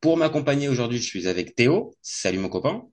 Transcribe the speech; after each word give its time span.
Pour 0.00 0.16
m'accompagner 0.16 0.68
aujourd'hui, 0.68 0.96
je 0.96 1.06
suis 1.06 1.28
avec 1.28 1.54
Théo. 1.54 1.94
Salut 2.00 2.38
mon 2.38 2.48
copain. 2.48 2.84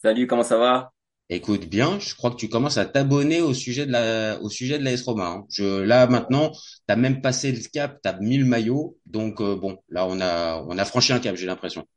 Salut, 0.00 0.28
comment 0.28 0.44
ça 0.44 0.56
va? 0.56 0.92
Écoute 1.28 1.66
bien, 1.66 1.98
je 1.98 2.14
crois 2.14 2.30
que 2.30 2.36
tu 2.36 2.48
commences 2.48 2.76
à 2.76 2.84
t'abonner 2.84 3.40
au 3.40 3.54
sujet 3.54 3.86
de 3.86 3.90
la 3.90 4.38
au 4.40 4.50
sujet 4.50 4.78
de 4.78 4.84
l'AS 4.84 5.02
Roma. 5.02 5.26
Hein. 5.26 5.46
Je 5.48 5.80
là 5.80 6.06
maintenant, 6.06 6.52
t'as 6.86 6.94
même 6.94 7.22
passé 7.22 7.50
le 7.50 7.58
cap, 7.72 7.98
t'as 8.02 8.20
mis 8.20 8.36
le 8.36 8.44
maillot, 8.44 8.98
donc 9.06 9.40
euh, 9.40 9.56
bon, 9.56 9.78
là 9.88 10.06
on 10.06 10.20
a 10.20 10.62
on 10.68 10.78
a 10.78 10.84
franchi 10.84 11.12
un 11.12 11.18
cap, 11.18 11.34
j'ai 11.34 11.46
l'impression. 11.46 11.88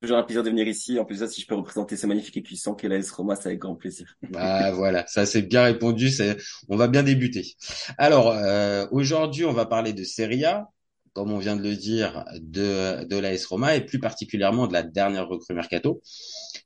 Toujours 0.00 0.16
un 0.16 0.24
plaisir 0.24 0.42
de 0.42 0.50
venir 0.50 0.66
ici. 0.66 0.98
En 0.98 1.04
plus 1.04 1.18
ça, 1.18 1.28
si 1.28 1.42
je 1.42 1.46
peux 1.46 1.54
représenter 1.54 1.96
ce 1.96 2.06
magnifique 2.08 2.38
écuisson 2.38 2.74
qu'est 2.74 2.88
l'AS 2.88 3.10
Roma, 3.12 3.36
c'est 3.36 3.48
avec 3.48 3.60
grand 3.60 3.76
plaisir. 3.76 4.16
Bah 4.30 4.72
voilà, 4.72 5.06
ça 5.06 5.24
c'est 5.24 5.42
bien 5.42 5.62
répondu. 5.62 6.10
C'est 6.10 6.36
on 6.68 6.76
va 6.76 6.88
bien 6.88 7.04
débuter. 7.04 7.54
Alors 7.98 8.30
euh, 8.30 8.86
aujourd'hui, 8.90 9.44
on 9.44 9.52
va 9.52 9.66
parler 9.66 9.92
de 9.92 10.02
Serie 10.02 10.46
A 10.46 10.66
comme 11.12 11.32
on 11.32 11.38
vient 11.38 11.56
de 11.56 11.62
le 11.62 11.76
dire, 11.76 12.24
de, 12.40 13.04
de 13.04 13.16
l'AS 13.16 13.44
Roma 13.46 13.76
et 13.76 13.84
plus 13.84 13.98
particulièrement 13.98 14.66
de 14.66 14.72
la 14.72 14.82
dernière 14.82 15.28
recrue 15.28 15.54
mercato, 15.54 16.02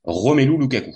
Romelu 0.03 0.57
Lukaku. 0.57 0.95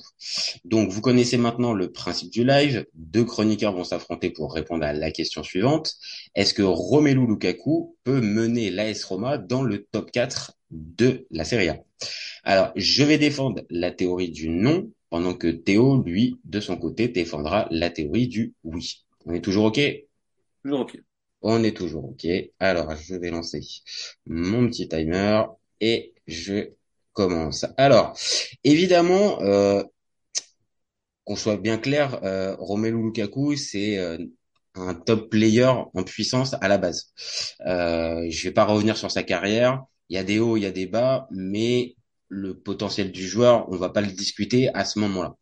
Donc 0.63 0.89
vous 0.89 1.01
connaissez 1.01 1.37
maintenant 1.37 1.73
le 1.73 1.91
principe 1.91 2.31
du 2.31 2.45
live. 2.45 2.85
Deux 2.93 3.25
chroniqueurs 3.25 3.73
vont 3.73 3.83
s'affronter 3.83 4.29
pour 4.29 4.53
répondre 4.53 4.85
à 4.85 4.93
la 4.93 5.11
question 5.11 5.43
suivante. 5.43 5.95
Est-ce 6.35 6.53
que 6.53 6.61
Romelu 6.61 7.27
Lukaku 7.27 7.95
peut 8.03 8.21
mener 8.21 8.69
l'AS 8.69 9.03
Roma 9.03 9.37
dans 9.37 9.63
le 9.63 9.85
top 9.91 10.11
4 10.11 10.53
de 10.71 11.25
la 11.31 11.43
Serie 11.43 11.69
A? 11.69 11.79
Alors 12.43 12.71
je 12.75 13.03
vais 13.03 13.17
défendre 13.17 13.61
la 13.69 13.91
théorie 13.91 14.31
du 14.31 14.49
non 14.49 14.89
pendant 15.09 15.33
que 15.33 15.47
Théo, 15.47 16.01
lui, 16.01 16.39
de 16.45 16.61
son 16.61 16.77
côté, 16.77 17.09
défendra 17.09 17.67
la 17.69 17.89
théorie 17.89 18.29
du 18.29 18.53
oui. 18.63 19.03
On 19.25 19.33
est 19.33 19.41
toujours 19.41 19.65
OK? 19.65 19.79
Toujours 20.63 20.79
OK. 20.79 20.97
On 21.41 21.63
est 21.63 21.75
toujours 21.75 22.05
OK. 22.05 22.27
Alors, 22.59 22.95
je 22.95 23.15
vais 23.15 23.31
lancer 23.31 23.61
mon 24.25 24.67
petit 24.67 24.87
timer 24.87 25.43
et 25.79 26.13
je 26.27 26.69
commence. 27.13 27.65
Alors, 27.77 28.17
évidemment, 28.63 29.41
euh, 29.41 29.83
qu'on 31.25 31.35
soit 31.35 31.57
bien 31.57 31.77
clair, 31.77 32.19
euh, 32.23 32.55
Romelu 32.59 33.01
Lukaku, 33.01 33.55
c'est 33.55 33.97
euh, 33.97 34.17
un 34.75 34.93
top 34.93 35.29
player 35.29 35.65
en 35.65 36.03
puissance 36.03 36.55
à 36.61 36.67
la 36.67 36.77
base. 36.77 37.13
Euh, 37.65 38.25
je 38.29 38.43
vais 38.43 38.53
pas 38.53 38.65
revenir 38.65 38.97
sur 38.97 39.11
sa 39.11 39.23
carrière. 39.23 39.83
Il 40.09 40.15
y 40.15 40.19
a 40.19 40.23
des 40.23 40.39
hauts, 40.39 40.57
il 40.57 40.63
y 40.63 40.65
a 40.65 40.71
des 40.71 40.87
bas, 40.87 41.27
mais 41.31 41.95
le 42.31 42.57
potentiel 42.57 43.11
du 43.11 43.27
joueur, 43.27 43.67
on 43.69 43.75
va 43.75 43.89
pas 43.89 44.01
le 44.01 44.07
discuter 44.07 44.69
à 44.73 44.85
ce 44.85 44.99
moment-là. 44.99 45.35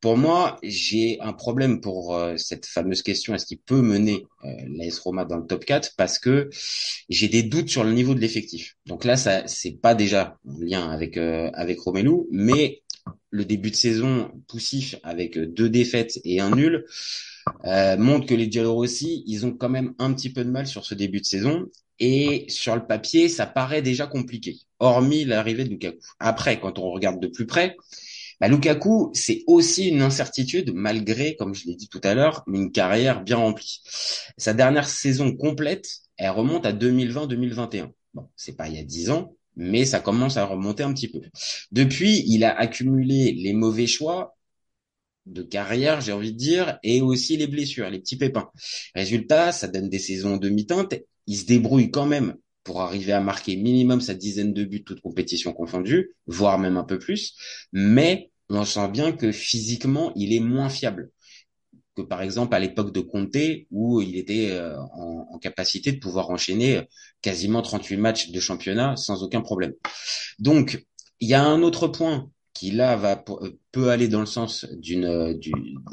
Pour 0.00 0.18
moi, 0.18 0.58
j'ai 0.62 1.18
un 1.20 1.32
problème 1.32 1.80
pour 1.80 2.14
euh, 2.14 2.36
cette 2.36 2.66
fameuse 2.66 3.02
question 3.02 3.34
est-ce 3.34 3.46
qu'il 3.46 3.58
peut 3.58 3.80
mener 3.80 4.26
euh, 4.44 4.48
l'AS 4.68 4.98
Roma 4.98 5.24
dans 5.24 5.38
le 5.38 5.46
top 5.46 5.64
4 5.64 5.92
parce 5.96 6.18
que 6.18 6.50
j'ai 7.08 7.28
des 7.28 7.42
doutes 7.42 7.70
sur 7.70 7.84
le 7.84 7.92
niveau 7.92 8.14
de 8.14 8.20
l'effectif. 8.20 8.76
Donc 8.84 9.04
là, 9.04 9.16
ça 9.16 9.46
c'est 9.46 9.80
pas 9.80 9.94
déjà 9.94 10.38
en 10.46 10.58
lien 10.60 10.90
avec 10.90 11.16
euh, 11.16 11.50
avec 11.54 11.80
Romelu, 11.80 12.26
mais 12.30 12.82
le 13.30 13.44
début 13.44 13.70
de 13.70 13.76
saison 13.76 14.30
poussif 14.46 14.96
avec 15.02 15.38
deux 15.38 15.70
défaites 15.70 16.20
et 16.24 16.40
un 16.40 16.50
nul 16.54 16.84
euh, 17.64 17.96
montre 17.96 18.26
que 18.26 18.34
les 18.34 18.50
Giallorossi, 18.50 19.22
ils 19.26 19.46
ont 19.46 19.52
quand 19.52 19.68
même 19.68 19.94
un 19.98 20.12
petit 20.12 20.32
peu 20.32 20.44
de 20.44 20.50
mal 20.50 20.66
sur 20.66 20.84
ce 20.84 20.94
début 20.94 21.20
de 21.20 21.26
saison 21.26 21.66
et 21.98 22.44
sur 22.48 22.74
le 22.74 22.86
papier, 22.86 23.28
ça 23.28 23.46
paraît 23.46 23.82
déjà 23.82 24.06
compliqué, 24.06 24.58
hormis 24.78 25.24
l'arrivée 25.24 25.64
de 25.64 25.70
Lukaku. 25.70 25.98
Après, 26.18 26.60
quand 26.60 26.78
on 26.78 26.90
regarde 26.90 27.20
de 27.20 27.26
plus 27.26 27.46
près, 27.46 27.76
bah, 28.40 28.48
Lukaku, 28.48 29.10
c'est 29.14 29.42
aussi 29.46 29.88
une 29.88 30.02
incertitude 30.02 30.72
malgré, 30.74 31.36
comme 31.36 31.54
je 31.54 31.66
l'ai 31.66 31.74
dit 31.74 31.88
tout 31.88 32.00
à 32.04 32.14
l'heure, 32.14 32.44
une 32.46 32.70
carrière 32.70 33.22
bien 33.22 33.36
remplie. 33.36 33.80
Sa 34.36 34.52
dernière 34.52 34.88
saison 34.88 35.34
complète, 35.34 35.88
elle 36.18 36.30
remonte 36.30 36.66
à 36.66 36.72
2020-2021. 36.72 37.92
Bon, 38.14 38.28
c'est 38.36 38.56
pas 38.56 38.68
il 38.68 38.76
y 38.76 38.78
a 38.78 38.84
dix 38.84 39.10
ans, 39.10 39.34
mais 39.56 39.84
ça 39.86 40.00
commence 40.00 40.36
à 40.36 40.44
remonter 40.44 40.82
un 40.82 40.92
petit 40.92 41.08
peu. 41.08 41.20
Depuis, 41.72 42.24
il 42.26 42.44
a 42.44 42.54
accumulé 42.58 43.32
les 43.32 43.52
mauvais 43.54 43.86
choix 43.86 44.36
de 45.26 45.42
carrière, 45.42 46.00
j'ai 46.00 46.12
envie 46.12 46.32
de 46.32 46.38
dire, 46.38 46.78
et 46.82 47.00
aussi 47.00 47.36
les 47.36 47.46
blessures, 47.46 47.90
les 47.90 47.98
petits 47.98 48.16
pépins. 48.16 48.50
Résultat, 48.94 49.52
ça 49.52 49.66
donne 49.66 49.88
des 49.88 49.98
saisons 49.98 50.36
demi-teinte. 50.36 50.94
Il 51.26 51.36
se 51.36 51.46
débrouille 51.46 51.90
quand 51.90 52.06
même 52.06 52.36
pour 52.64 52.82
arriver 52.82 53.12
à 53.12 53.20
marquer 53.20 53.56
minimum 53.56 54.00
sa 54.00 54.14
dizaine 54.14 54.52
de 54.52 54.64
buts, 54.64 54.84
toutes 54.84 55.00
compétitions 55.00 55.52
confondues, 55.52 56.14
voire 56.26 56.58
même 56.58 56.76
un 56.76 56.84
peu 56.84 56.98
plus. 56.98 57.36
Mais 57.72 58.30
on 58.48 58.64
sent 58.64 58.88
bien 58.88 59.12
que 59.12 59.32
physiquement, 59.32 60.12
il 60.16 60.32
est 60.32 60.40
moins 60.40 60.68
fiable 60.68 61.10
que 61.96 62.02
par 62.02 62.22
exemple 62.22 62.54
à 62.54 62.58
l'époque 62.58 62.92
de 62.92 63.00
Conte 63.00 63.36
où 63.70 64.00
il 64.00 64.16
était 64.16 64.50
euh, 64.50 64.78
en, 64.92 65.38
capacité 65.38 65.92
de 65.92 65.98
pouvoir 65.98 66.30
enchaîner 66.30 66.80
quasiment 67.20 67.60
38 67.60 67.96
matchs 67.98 68.30
de 68.30 68.40
championnat 68.40 68.96
sans 68.96 69.22
aucun 69.22 69.42
problème. 69.42 69.74
Donc, 70.38 70.82
il 71.20 71.28
y 71.28 71.34
a 71.34 71.44
un 71.44 71.62
autre 71.62 71.88
point 71.88 72.30
qui 72.54 72.70
là 72.70 72.96
va 72.96 73.22
peut 73.70 73.90
aller 73.90 74.08
dans 74.08 74.20
le 74.20 74.26
sens 74.26 74.66
d'une 74.78 75.38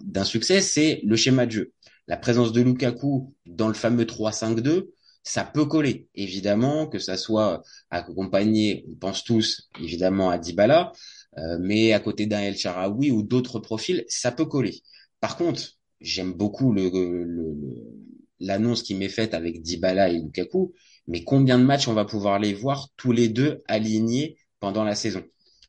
d'un 0.05 0.23
succès, 0.23 0.61
c'est 0.61 1.01
le 1.03 1.15
schéma 1.17 1.45
de 1.45 1.51
jeu. 1.51 1.71
La 2.07 2.15
présence 2.15 2.53
de 2.53 2.61
Lukaku 2.61 3.33
dans 3.45 3.67
le 3.67 3.73
fameux 3.73 4.05
3-5-2, 4.05 4.87
ça 5.23 5.43
peut 5.43 5.65
coller. 5.65 6.07
Évidemment, 6.15 6.87
que 6.87 6.99
ça 6.99 7.17
soit 7.17 7.63
accompagné, 7.89 8.85
on 8.89 8.95
pense 8.95 9.23
tous 9.23 9.69
évidemment 9.79 10.29
à 10.29 10.37
Dybala, 10.37 10.91
euh, 11.37 11.57
mais 11.59 11.93
à 11.93 11.99
côté 11.99 12.25
d'un 12.25 12.41
El 12.41 12.57
Charaoui 12.57 13.11
ou 13.11 13.23
d'autres 13.23 13.59
profils, 13.59 14.03
ça 14.07 14.31
peut 14.31 14.45
coller. 14.45 14.81
Par 15.19 15.37
contre, 15.37 15.63
j'aime 16.01 16.33
beaucoup 16.33 16.73
le, 16.73 16.89
le, 16.89 17.55
l'annonce 18.39 18.83
qui 18.83 18.95
m'est 18.95 19.09
faite 19.09 19.33
avec 19.33 19.61
Dybala 19.61 20.09
et 20.09 20.19
Lukaku, 20.19 20.73
mais 21.07 21.23
combien 21.23 21.57
de 21.57 21.63
matchs 21.63 21.87
on 21.87 21.93
va 21.93 22.05
pouvoir 22.05 22.39
les 22.39 22.53
voir 22.53 22.89
tous 22.97 23.11
les 23.11 23.29
deux 23.29 23.61
alignés 23.67 24.37
pendant 24.59 24.83
la 24.83 24.95
saison? 24.95 25.23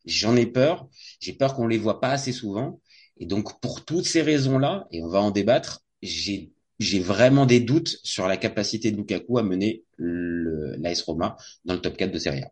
J'en 0.04 0.36
ai 0.36 0.46
peur. 0.46 0.88
J'ai 1.20 1.32
peur 1.32 1.54
qu'on 1.54 1.66
les 1.66 1.78
voit 1.78 2.00
pas 2.00 2.10
assez 2.10 2.32
souvent. 2.32 2.80
Et 3.16 3.26
donc, 3.26 3.60
pour 3.60 3.84
toutes 3.84 4.06
ces 4.06 4.22
raisons-là, 4.22 4.86
et 4.90 5.02
on 5.02 5.08
va 5.08 5.20
en 5.20 5.30
débattre, 5.30 5.82
j'ai 6.02 6.52
j'ai 6.78 7.00
vraiment 7.00 7.46
des 7.46 7.60
doutes 7.60 7.98
sur 8.02 8.26
la 8.28 8.36
capacité 8.36 8.90
de 8.90 8.96
Lukaku 8.96 9.38
à 9.38 9.42
mener 9.42 9.84
l'AS 9.98 11.02
Roma 11.02 11.36
dans 11.64 11.74
le 11.74 11.80
top 11.80 11.96
4 11.96 12.12
de 12.12 12.18
Serie 12.18 12.42
A. 12.42 12.50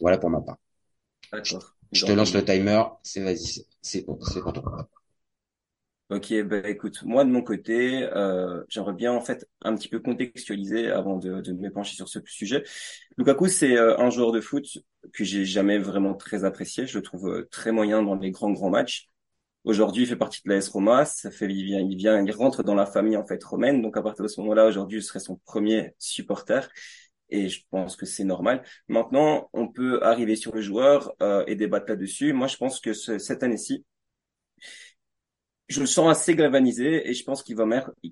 Voilà 0.00 0.18
pour 0.18 0.30
ma 0.30 0.40
part. 0.40 0.58
Je 1.92 2.04
te 2.04 2.12
lance 2.12 2.34
le 2.34 2.44
timer. 2.44 2.82
C'est 3.02 3.22
vas-y, 3.22 3.64
c'est 3.80 4.02
pour, 4.04 4.18
pour 4.18 4.52
toi. 4.52 4.88
Ok, 6.10 6.34
bah 6.44 6.68
écoute, 6.68 7.02
moi 7.02 7.24
de 7.24 7.30
mon 7.30 7.40
côté, 7.42 8.02
euh, 8.14 8.62
j'aimerais 8.68 8.92
bien 8.92 9.12
en 9.12 9.22
fait 9.22 9.48
un 9.62 9.74
petit 9.74 9.88
peu 9.88 10.00
contextualiser 10.00 10.90
avant 10.90 11.16
de, 11.16 11.40
de 11.40 11.52
me 11.52 11.70
pencher 11.70 11.96
sur 11.96 12.08
ce 12.08 12.18
sujet. 12.26 12.62
Lukaku, 13.16 13.48
c'est 13.48 13.76
euh, 13.76 13.98
un 13.98 14.10
joueur 14.10 14.30
de 14.30 14.40
foot 14.42 14.66
que 15.14 15.24
j'ai 15.24 15.46
jamais 15.46 15.78
vraiment 15.78 16.14
très 16.14 16.44
apprécié. 16.44 16.86
Je 16.86 16.98
le 16.98 17.02
trouve 17.02 17.28
euh, 17.28 17.48
très 17.50 17.72
moyen 17.72 18.02
dans 18.02 18.16
les 18.16 18.30
grands 18.30 18.50
grands 18.52 18.68
matchs. 18.70 19.08
Aujourd'hui, 19.64 20.02
il 20.04 20.06
fait 20.06 20.16
partie 20.16 20.40
de 20.44 20.50
l'AS 20.50 20.68
Roma. 20.68 21.04
Ça 21.04 21.30
fait, 21.30 21.46
il 21.46 21.64
vient, 21.64 21.80
il 21.80 21.96
vient, 21.96 22.22
il 22.24 22.32
rentre 22.32 22.62
dans 22.62 22.74
la 22.74 22.86
famille 22.86 23.16
en 23.16 23.26
fait 23.26 23.42
romaine. 23.42 23.82
Donc 23.82 23.96
à 23.96 24.02
partir 24.02 24.22
de 24.22 24.28
ce 24.28 24.40
moment-là, 24.40 24.66
aujourd'hui, 24.66 25.00
je 25.00 25.06
serai 25.06 25.20
son 25.20 25.36
premier 25.44 25.94
supporter. 25.98 26.68
Et 27.30 27.48
je 27.48 27.62
pense 27.70 27.96
que 27.96 28.06
c'est 28.06 28.24
normal. 28.24 28.62
Maintenant, 28.88 29.48
on 29.54 29.68
peut 29.68 30.02
arriver 30.02 30.36
sur 30.36 30.54
le 30.54 30.60
joueur 30.60 31.12
euh, 31.22 31.44
et 31.46 31.56
débattre 31.56 31.86
là-dessus. 31.88 32.32
Moi, 32.32 32.46
je 32.46 32.56
pense 32.56 32.80
que 32.80 32.92
ce, 32.92 33.18
cette 33.18 33.42
année-ci, 33.42 33.84
je 35.68 35.80
le 35.80 35.86
sens 35.86 36.10
assez 36.10 36.34
galvanisé 36.34 37.08
et 37.08 37.14
je 37.14 37.24
pense 37.24 37.42
qu'il 37.42 37.56
va 37.56 37.64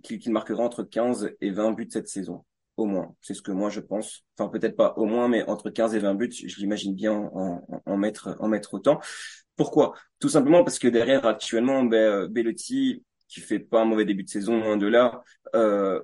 qu'il 0.03 0.33
marquera 0.33 0.65
entre 0.65 0.83
15 0.83 1.33
et 1.41 1.51
20 1.51 1.73
buts 1.73 1.89
cette 1.91 2.09
saison 2.09 2.45
au 2.77 2.87
moins. 2.87 3.15
C'est 3.21 3.35
ce 3.35 3.43
que 3.43 3.53
moi 3.53 3.71
je 3.71 3.81
pense. 3.81 4.25
Enfin 4.39 4.49
peut-être 4.49 4.77
pas 4.77 4.95
au 4.97 5.05
moins, 5.05 5.29
mais 5.29 5.43
entre 5.45 5.71
15 5.71 5.95
et 5.95 5.99
20 5.99 6.15
buts, 6.15 6.33
je 6.33 6.57
l'imagine 6.57 6.95
bien 6.95 7.13
en, 7.13 7.65
en, 7.85 7.97
mettre 7.97 8.37
en 8.41 8.49
mettre 8.49 8.75
autant. 8.75 9.01
Pourquoi? 9.57 9.95
Tout 10.19 10.29
simplement 10.29 10.65
parce 10.65 10.79
que 10.79 10.89
derrière 10.89 11.27
actuellement, 11.27 11.85
ben, 11.85 11.97
euh, 11.97 12.29
Bellotti, 12.29 13.05
qui 13.29 13.41
fait 13.41 13.59
pas 13.59 13.83
un 13.83 13.85
mauvais 13.85 14.05
début 14.05 14.25
de 14.25 14.29
saison, 14.29 14.59
loin 14.61 14.77
de 14.77 14.87
là, 14.87 15.23
euh, 15.55 16.01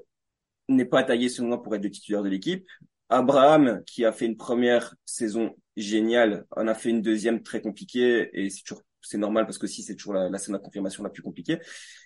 n'est 0.68 0.84
pas 0.84 1.02
taillé 1.02 1.28
selon 1.28 1.48
moi 1.48 1.62
pour 1.62 1.74
être 1.74 1.82
le 1.82 1.90
titulaire 1.90 2.22
de 2.22 2.28
l'équipe. 2.28 2.66
Abraham, 3.08 3.82
qui 3.86 4.04
a 4.04 4.12
fait 4.12 4.26
une 4.26 4.36
première 4.36 4.94
saison 5.04 5.56
géniale, 5.76 6.44
en 6.56 6.68
a 6.68 6.74
fait 6.74 6.90
une 6.90 7.02
deuxième 7.02 7.42
très 7.42 7.62
compliquée 7.62 8.28
et 8.34 8.50
c'est 8.50 8.62
toujours 8.62 8.82
c'est 9.00 9.16
normal 9.16 9.46
parce 9.46 9.58
que 9.58 9.66
si 9.66 9.82
c'est 9.82 9.94
toujours 9.94 10.14
la, 10.14 10.28
la 10.28 10.38
scène 10.38 10.54
de 10.54 10.60
confirmation 10.60 11.02
la 11.02 11.08
plus 11.08 11.22
compliquée. 11.22 11.58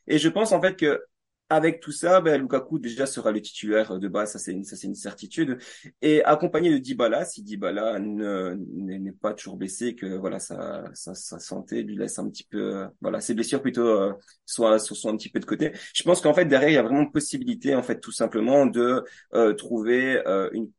Et 0.07 0.19
je 0.19 0.29
pense 0.29 0.53
en 0.53 0.61
fait 0.61 0.77
que 0.77 1.01
avec 1.49 1.81
tout 1.81 1.93
ça, 1.93 2.21
ben, 2.21 2.41
Lukaku 2.41 2.79
déjà 2.79 3.05
sera 3.05 3.31
le 3.31 3.41
titulaire 3.43 3.99
de 3.99 4.09
base, 4.09 4.33
ça 4.33 4.39
c'est 4.39 4.53
une, 4.53 4.65
une 4.85 4.95
certitude. 4.95 5.59
Et 6.01 6.25
accompagné 6.25 6.71
de 6.71 6.79
Dybala, 6.79 7.25
si 7.25 7.43
Dybala 7.43 7.99
n'est 7.99 9.13
pas 9.13 9.35
toujours 9.35 9.57
blessé, 9.57 9.95
que 9.95 10.17
voilà 10.17 10.39
sa, 10.39 10.85
sa, 10.95 11.15
sa, 11.15 11.39
santé 11.39 11.83
lui 11.83 11.97
laisse 11.97 12.19
un 12.19 12.29
petit 12.31 12.45
peu, 12.45 12.87
voilà 13.03 13.21
ses 13.21 13.35
blessures 13.35 13.61
plutôt 13.61 13.87
euh, 13.87 14.13
soit 14.47 14.79
sont 14.79 15.11
un 15.11 15.17
petit 15.17 15.31
peu 15.31 15.41
de 15.41 15.45
côté. 15.45 15.73
Je 15.95 16.03
pense 16.03 16.21
qu'en 16.21 16.35
fait 16.35 16.47
derrière 16.47 16.71
il 16.71 16.75
y 16.75 16.79
a 16.79 16.83
vraiment 16.83 17.07
possibilité 17.07 17.75
en 17.75 17.83
fait 17.83 18.01
tout 18.01 18.13
simplement 18.13 18.67
de 18.67 19.05
euh, 19.35 19.53
trouver 19.55 20.23
euh, 20.27 20.49
une 20.53 20.71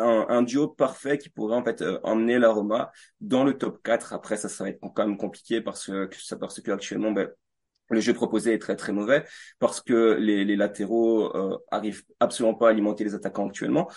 un, 0.00 0.26
un, 0.28 0.42
duo 0.42 0.68
parfait 0.68 1.18
qui 1.18 1.28
pourrait 1.28 1.56
en 1.56 1.64
fait 1.64 1.82
euh, 1.82 2.00
emmener 2.02 2.38
la 2.38 2.50
Roma 2.50 2.90
dans 3.20 3.44
le 3.44 3.56
top 3.56 3.82
4. 3.82 4.12
Après, 4.12 4.36
ça, 4.36 4.48
ça 4.48 4.64
va 4.64 4.70
être 4.70 4.80
quand 4.80 5.06
même 5.06 5.16
compliqué 5.16 5.60
parce 5.60 5.86
que, 5.86 6.08
parce 6.36 6.60
que 6.60 6.70
actuellement, 6.70 7.12
ben, 7.12 7.28
le 7.90 8.00
jeu 8.00 8.14
proposé 8.14 8.54
est 8.54 8.58
très 8.58 8.76
très 8.76 8.92
mauvais 8.92 9.24
parce 9.58 9.80
que 9.80 10.14
les, 10.18 10.44
les 10.44 10.56
latéraux 10.56 11.34
euh, 11.36 11.58
arrivent 11.70 12.02
absolument 12.20 12.54
pas 12.54 12.68
à 12.68 12.70
alimenter 12.70 13.04
les 13.04 13.14
attaquants 13.14 13.48
actuellement 13.48 13.88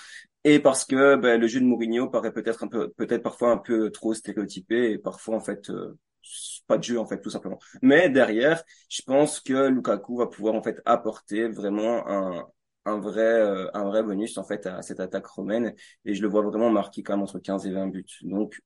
et 0.43 0.59
parce 0.59 0.85
que 0.85 1.15
ben, 1.15 1.39
le 1.39 1.47
jeu 1.47 1.59
de 1.59 1.65
Mourinho 1.65 2.09
paraît 2.09 2.33
peut-être 2.33 2.63
un 2.63 2.67
peu 2.67 2.89
peut-être 2.91 3.23
parfois 3.23 3.51
un 3.51 3.57
peu 3.57 3.91
trop 3.91 4.13
stéréotypé 4.13 4.91
et 4.91 4.97
parfois 4.97 5.35
en 5.35 5.39
fait 5.39 5.69
euh, 5.69 5.97
pas 6.67 6.77
de 6.77 6.83
jeu 6.83 6.99
en 6.99 7.05
fait 7.05 7.21
tout 7.21 7.29
simplement. 7.29 7.59
Mais 7.81 8.09
derrière, 8.09 8.63
je 8.89 9.01
pense 9.03 9.39
que 9.39 9.67
Lukaku 9.67 10.17
va 10.17 10.27
pouvoir 10.27 10.55
en 10.55 10.63
fait 10.63 10.81
apporter 10.85 11.47
vraiment 11.47 12.07
un 12.09 12.45
un 12.85 12.99
vrai 12.99 13.21
euh, 13.23 13.69
un 13.73 13.85
vrai 13.85 14.03
bonus 14.03 14.37
en 14.37 14.43
fait 14.43 14.65
à 14.65 14.81
cette 14.81 14.99
attaque 14.99 15.25
romaine 15.27 15.73
et 16.05 16.13
je 16.15 16.21
le 16.21 16.27
vois 16.27 16.41
vraiment 16.41 16.69
marquer 16.69 17.01
quand 17.03 17.13
même 17.13 17.23
entre 17.23 17.39
15 17.39 17.65
et 17.67 17.71
20 17.71 17.87
buts. 17.87 18.05
Donc 18.23 18.61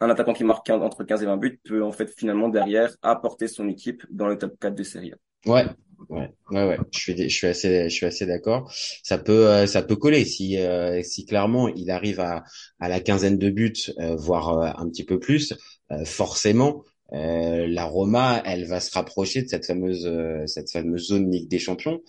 un 0.00 0.10
attaquant 0.10 0.32
qui 0.32 0.44
marque 0.44 0.68
entre 0.70 1.04
15 1.04 1.22
et 1.22 1.26
20 1.26 1.36
buts 1.36 1.60
peut 1.64 1.82
en 1.82 1.92
fait 1.92 2.10
finalement 2.16 2.48
derrière 2.48 2.96
apporter 3.02 3.48
son 3.48 3.68
équipe 3.68 4.04
dans 4.10 4.28
le 4.28 4.38
top 4.38 4.58
4 4.60 4.74
de 4.74 4.82
série 4.82 5.12
Ouais, 5.46 5.64
ouais, 6.08 6.30
ouais, 6.50 6.68
ouais. 6.68 6.78
Je 6.92 6.98
suis, 6.98 7.16
je 7.16 7.34
suis 7.34 7.46
assez, 7.46 7.84
je 7.88 7.94
suis 7.94 8.06
assez 8.06 8.26
d'accord. 8.26 8.72
Ça 9.02 9.18
peut, 9.18 9.48
euh, 9.48 9.66
ça 9.66 9.82
peut 9.82 9.96
coller 9.96 10.24
si, 10.24 10.58
euh, 10.58 11.02
si 11.02 11.26
clairement 11.26 11.68
il 11.68 11.90
arrive 11.90 12.20
à, 12.20 12.44
à 12.80 12.88
la 12.88 13.00
quinzaine 13.00 13.38
de 13.38 13.50
buts, 13.50 13.72
euh, 14.00 14.16
voire 14.16 14.80
un 14.80 14.88
petit 14.88 15.04
peu 15.04 15.18
plus. 15.18 15.54
forcément, 16.04 16.84
la 17.10 17.84
Roma, 17.84 18.42
elle 18.44 18.66
va 18.66 18.80
se 18.80 18.92
rapprocher 18.92 19.42
de 19.42 19.48
cette 19.48 19.64
fameuse, 19.64 20.10
cette 20.46 20.70
fameuse 20.70 21.08
zone 21.08 21.30
Ligue 21.30 21.48
des 21.48 21.58
Champions. 21.58 22.00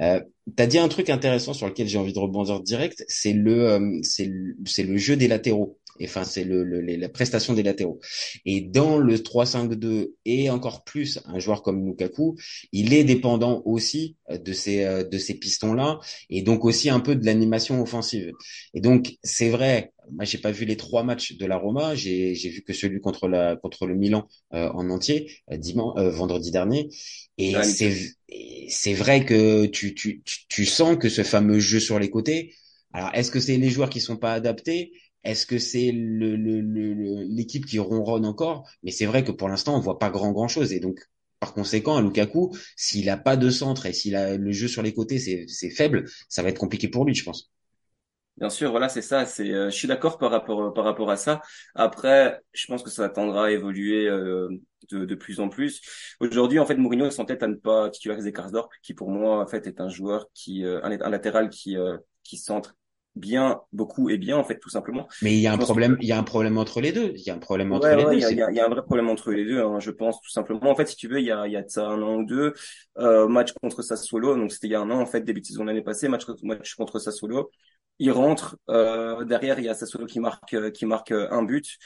Euh, 0.00 0.20
T'as 0.56 0.66
dit 0.66 0.78
un 0.78 0.88
truc 0.88 1.10
intéressant 1.10 1.52
sur 1.52 1.68
lequel 1.68 1.86
j'ai 1.86 1.98
envie 1.98 2.12
de 2.12 2.18
rebondir 2.18 2.60
direct, 2.60 3.04
c'est 3.06 3.32
le, 3.32 4.00
c'est 4.02 4.24
le, 4.24 4.56
c'est 4.64 4.82
le 4.82 4.96
jeu 4.96 5.14
des 5.16 5.28
latéraux 5.28 5.78
enfin 6.06 6.24
c'est 6.24 6.44
le, 6.44 6.64
le, 6.64 6.80
la 6.80 7.08
prestation 7.08 7.54
des 7.54 7.62
latéraux. 7.62 8.00
Et 8.44 8.60
dans 8.60 8.98
le 8.98 9.18
3-5-2 9.18 10.14
et 10.24 10.50
encore 10.50 10.84
plus 10.84 11.20
un 11.26 11.38
joueur 11.38 11.62
comme 11.62 11.84
Lukaku, 11.86 12.36
il 12.72 12.92
est 12.94 13.04
dépendant 13.04 13.62
aussi 13.64 14.16
de 14.30 14.52
ces 14.52 14.84
euh, 14.84 15.04
de 15.04 15.18
ces 15.18 15.34
pistons 15.34 15.74
là 15.74 15.98
et 16.28 16.42
donc 16.42 16.64
aussi 16.64 16.90
un 16.90 17.00
peu 17.00 17.14
de 17.16 17.24
l'animation 17.26 17.80
offensive. 17.82 18.32
Et 18.74 18.80
donc 18.80 19.16
c'est 19.22 19.50
vrai, 19.50 19.92
moi 20.12 20.24
j'ai 20.24 20.38
pas 20.38 20.50
vu 20.52 20.64
les 20.64 20.76
trois 20.76 21.02
matchs 21.02 21.36
de 21.36 21.46
la 21.46 21.56
Roma, 21.56 21.94
j'ai 21.94 22.34
j'ai 22.34 22.48
vu 22.50 22.62
que 22.62 22.72
celui 22.72 23.00
contre 23.00 23.28
la 23.28 23.56
contre 23.56 23.86
le 23.86 23.94
Milan 23.94 24.26
euh, 24.54 24.68
en 24.70 24.90
entier 24.90 25.30
euh, 25.50 25.56
dimanche 25.56 26.00
vendredi 26.00 26.50
dernier 26.50 26.88
et 27.38 27.62
c'est 27.62 27.94
c'est 28.68 28.94
vrai 28.94 29.24
que 29.24 29.66
tu, 29.66 29.94
tu 29.94 30.22
tu 30.48 30.64
sens 30.66 30.96
que 30.98 31.08
ce 31.08 31.22
fameux 31.22 31.58
jeu 31.58 31.80
sur 31.80 31.98
les 31.98 32.10
côtés 32.10 32.54
alors, 32.92 33.10
est-ce 33.14 33.30
que 33.30 33.38
c'est 33.38 33.56
les 33.56 33.70
joueurs 33.70 33.88
qui 33.88 34.00
sont 34.00 34.16
pas 34.16 34.32
adaptés? 34.32 34.92
Est-ce 35.24 35.46
que 35.46 35.58
c'est 35.58 35.92
le, 35.92 36.36
l'équipe 37.22 37.66
qui 37.66 37.78
ronronne 37.78 38.24
encore? 38.24 38.68
Mais 38.82 38.90
c'est 38.90 39.06
vrai 39.06 39.24
que 39.24 39.32
pour 39.32 39.48
l'instant, 39.48 39.76
on 39.76 39.80
voit 39.80 39.98
pas 39.98 40.10
grand 40.10 40.32
grand 40.32 40.48
chose. 40.48 40.72
Et 40.72 40.80
donc, 40.80 41.00
par 41.40 41.54
conséquent, 41.54 41.96
à 41.96 42.02
Lukaku, 42.02 42.54
s'il 42.76 43.08
a 43.10 43.16
pas 43.16 43.36
de 43.36 43.50
centre 43.50 43.86
et 43.86 43.92
s'il 43.92 44.16
a 44.16 44.36
le 44.36 44.52
jeu 44.52 44.68
sur 44.68 44.82
les 44.82 44.92
côtés, 44.92 45.18
c'est, 45.18 45.46
c'est 45.48 45.70
faible, 45.70 46.04
ça 46.28 46.42
va 46.42 46.50
être 46.50 46.58
compliqué 46.58 46.88
pour 46.88 47.04
lui, 47.04 47.14
je 47.14 47.24
pense. 47.24 47.50
Bien 48.36 48.48
sûr, 48.48 48.70
voilà, 48.70 48.88
c'est 48.88 49.02
ça. 49.02 49.26
C'est, 49.26 49.50
euh, 49.50 49.68
je 49.70 49.76
suis 49.76 49.88
d'accord 49.88 50.16
par 50.16 50.30
rapport 50.30 50.72
par 50.72 50.84
rapport 50.84 51.10
à 51.10 51.16
ça. 51.16 51.42
Après, 51.74 52.40
je 52.52 52.66
pense 52.66 52.82
que 52.82 52.88
ça 52.88 53.08
tendra 53.10 53.46
à 53.46 53.50
évoluer 53.50 54.06
euh, 54.08 54.48
de, 54.90 55.04
de 55.04 55.14
plus 55.14 55.40
en 55.40 55.50
plus. 55.50 55.82
Aujourd'hui, 56.20 56.58
en 56.58 56.64
fait, 56.64 56.76
Mourinho 56.76 57.10
s'entête 57.10 57.42
à 57.42 57.48
ne 57.48 57.54
pas 57.54 57.90
titulariser 57.90 58.32
Karsdorp, 58.32 58.70
qui 58.82 58.94
pour 58.94 59.10
moi, 59.10 59.42
en 59.42 59.46
fait, 59.46 59.66
est 59.66 59.80
un 59.80 59.90
joueur 59.90 60.26
qui, 60.32 60.64
euh, 60.64 60.80
un, 60.82 60.90
un, 60.92 61.10
latéral 61.10 61.50
qui 61.50 61.76
qui 62.22 62.36
centre 62.38 62.76
bien, 63.16 63.60
beaucoup 63.72 64.10
et 64.10 64.18
bien 64.18 64.36
en 64.36 64.44
fait 64.44 64.58
tout 64.58 64.70
simplement. 64.70 65.08
Mais 65.22 65.34
il 65.34 65.40
y 65.40 65.46
a 65.46 65.52
un 65.52 65.58
problème, 65.58 65.96
il 66.00 66.08
y 66.08 66.12
a 66.12 66.18
un 66.18 66.22
problème 66.22 66.58
entre 66.58 66.80
les 66.80 66.92
deux. 66.92 67.12
Il 67.14 67.22
y 67.22 67.30
a 67.30 67.34
un 67.34 67.38
problème 67.38 67.72
entre 67.72 67.88
les 67.88 68.04
deux. 68.04 68.12
Il 68.14 68.36
y, 68.36 68.60
a, 68.60 68.66
un 68.66 68.68
vrai 68.68 68.82
problème 68.82 69.08
entre 69.08 69.32
les 69.32 69.44
deux, 69.44 69.60
hein, 69.62 69.80
je 69.80 69.90
pense 69.90 70.20
tout 70.20 70.30
simplement. 70.30 70.70
En 70.70 70.76
fait, 70.76 70.86
si 70.86 70.96
tu 70.96 71.08
veux, 71.08 71.20
il 71.20 71.26
y 71.26 71.32
a, 71.32 71.46
il 71.46 71.52
y 71.52 71.56
a 71.56 71.66
ça 71.68 71.86
un 71.86 72.00
an 72.02 72.16
ou 72.16 72.24
deux, 72.24 72.54
euh, 72.98 73.28
match 73.28 73.52
contre 73.60 73.82
Sassuolo, 73.82 74.36
donc 74.36 74.52
c'était 74.52 74.68
il 74.68 74.72
y 74.72 74.74
a 74.74 74.80
un 74.80 74.90
an 74.90 75.00
en 75.00 75.06
fait, 75.06 75.22
début 75.22 75.40
de 75.40 75.46
saison 75.46 75.64
l'année 75.64 75.82
passée, 75.82 76.08
match, 76.08 76.24
match 76.42 76.74
contre 76.74 76.98
Sassuolo. 76.98 77.50
Il 77.98 78.12
rentre 78.12 78.56
euh, 78.70 79.24
derrière, 79.24 79.58
il 79.58 79.66
y 79.66 79.68
a 79.68 79.74
Sassuolo 79.74 80.06
qui 80.06 80.20
marque 80.20 80.54
euh, 80.54 80.70
qui 80.70 80.86
marque 80.86 81.12
euh, 81.12 81.28
un 81.30 81.42
but. 81.42 81.76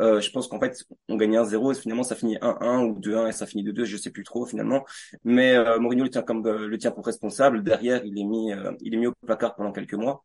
Euh, 0.00 0.20
je 0.20 0.30
pense 0.30 0.48
qu'en 0.48 0.60
fait, 0.60 0.84
on 1.08 1.16
gagne 1.16 1.36
1-0 1.36 1.72
et 1.72 1.74
finalement 1.80 2.02
ça 2.02 2.16
finit 2.16 2.36
1-1 2.36 2.84
ou 2.84 3.00
2-1 3.00 3.28
et 3.28 3.32
ça 3.32 3.46
finit 3.46 3.64
2-2, 3.64 3.84
je 3.84 3.96
sais 3.96 4.10
plus 4.10 4.24
trop 4.24 4.46
finalement. 4.46 4.84
Mais 5.24 5.54
euh, 5.54 5.78
Mourinho 5.78 6.04
le 6.04 6.10
tient 6.10 6.22
comme 6.22 6.46
le 6.46 6.78
tient 6.78 6.90
pour 6.92 7.06
responsable. 7.06 7.62
Derrière, 7.62 8.04
il 8.04 8.18
est 8.18 8.24
mis 8.24 8.52
il 8.80 8.94
est 8.94 8.96
mis 8.96 9.06
au 9.06 9.14
placard 9.26 9.54
pendant 9.56 9.72
quelques 9.72 9.94
mois. 9.94 10.24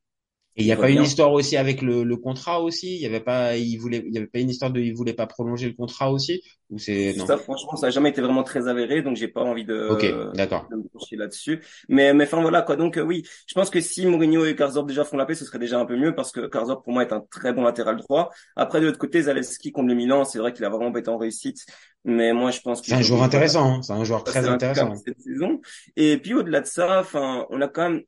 Et 0.60 0.64
il 0.64 0.66
n'y 0.66 0.74
a 0.74 0.76
pas 0.76 0.90
une 0.90 1.04
histoire 1.04 1.32
aussi 1.32 1.56
avec 1.56 1.82
le, 1.82 2.04
le 2.04 2.18
contrat 2.18 2.60
aussi? 2.60 2.94
Il 2.94 3.02
y 3.02 3.06
avait 3.06 3.22
pas, 3.22 3.56
il 3.56 3.78
voulait, 3.78 4.04
il 4.06 4.14
y 4.14 4.18
avait 4.18 4.28
pas 4.28 4.40
une 4.40 4.50
histoire 4.50 4.70
de, 4.72 4.82
il 4.82 4.94
voulait 4.94 5.14
pas 5.14 5.26
prolonger 5.26 5.68
le 5.68 5.74
contrat 5.74 6.12
aussi? 6.12 6.44
Ou 6.70 6.78
c'est 6.78 7.16
non? 7.18 7.26
Ça, 7.26 7.38
franchement, 7.38 7.78
ça 7.78 7.88
a 7.88 7.90
jamais 7.92 8.10
été 8.10 8.20
vraiment 8.20 8.44
très 8.44 8.68
avéré, 8.68 9.02
donc 9.02 9.16
j'ai 9.16 9.30
pas 9.30 9.42
envie 9.42 9.64
de, 9.64 9.88
ok, 9.90 10.36
d'accord, 10.36 10.68
de 10.70 10.76
me 10.76 10.84
pencher 10.90 11.16
là-dessus. 11.16 11.62
Mais, 11.88 12.14
mais 12.14 12.26
enfin 12.26 12.42
voilà 12.42 12.62
quoi. 12.62 12.76
Donc 12.76 12.98
euh, 12.98 13.04
oui, 13.04 13.24
je 13.48 13.54
pense 13.54 13.70
que 13.70 13.80
si 13.80 14.06
Mourinho 14.06 14.44
et 14.44 14.54
Karzorp 14.54 14.86
déjà 14.86 15.06
font 15.06 15.16
la 15.16 15.26
paix, 15.26 15.34
ce 15.34 15.46
serait 15.46 15.60
déjà 15.60 15.80
un 15.80 15.86
peu 15.86 15.96
mieux 15.96 16.14
parce 16.14 16.34
que 16.34 16.46
Karzorp 16.46 16.84
pour 16.84 16.92
moi 16.92 17.04
est 17.04 17.14
un 17.14 17.24
très 17.32 17.54
bon 17.54 17.64
latéral 17.64 17.96
droit. 17.96 18.30
Après 18.58 18.82
de 18.82 18.86
l'autre 18.86 19.00
côté, 19.00 19.22
Zalewski 19.22 19.72
contre 19.72 19.88
le 19.88 19.96
Milan, 19.96 20.26
c'est 20.26 20.40
vrai 20.40 20.52
qu'il 20.52 20.66
a 20.66 20.70
vraiment 20.70 20.94
été 20.94 21.10
en 21.10 21.18
réussite, 21.18 21.66
mais 22.04 22.34
moi 22.34 22.52
je 22.52 22.60
pense 22.60 22.82
que 22.82 22.88
c'est 22.88 22.96
un 22.96 23.02
joueur 23.02 23.24
intéressant. 23.24 23.76
Hein. 23.76 23.82
C'est 23.82 23.94
un 23.94 24.04
joueur 24.04 24.26
très 24.26 24.46
intéressant 24.46 24.94
cette 24.96 25.22
saison. 25.22 25.62
Et 25.96 26.18
puis 26.18 26.34
au-delà 26.34 26.60
de 26.60 26.68
ça, 26.68 27.00
enfin, 27.00 27.46
on 27.50 27.62
a 27.62 27.70
quand 27.70 27.90
même 27.90 28.02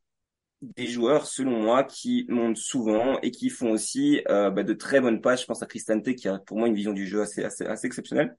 des 0.62 0.88
joueurs, 0.88 1.26
selon 1.26 1.62
moi, 1.62 1.84
qui 1.84 2.26
montent 2.30 2.58
souvent 2.58 3.20
et 3.22 3.32
qui 3.32 3.50
font 3.50 3.72
aussi 3.72 4.22
euh, 4.30 4.50
bah, 4.52 4.64
de 4.64 4.74
très 4.74 5.02
bonnes 5.02 5.22
pages. 5.22 5.42
Je 5.42 5.46
pense 5.46 5.64
à 5.64 5.66
Cristante 5.66 6.14
qui 6.16 6.28
a 6.28 6.40
pour 6.40 6.58
moi 6.58 6.68
une 6.68 6.76
vision 6.76 6.94
du 6.94 7.08
jeu 7.08 7.22
assez, 7.22 7.44
assez, 7.44 7.66
assez 7.66 7.88
exceptionnelle. 7.88 8.38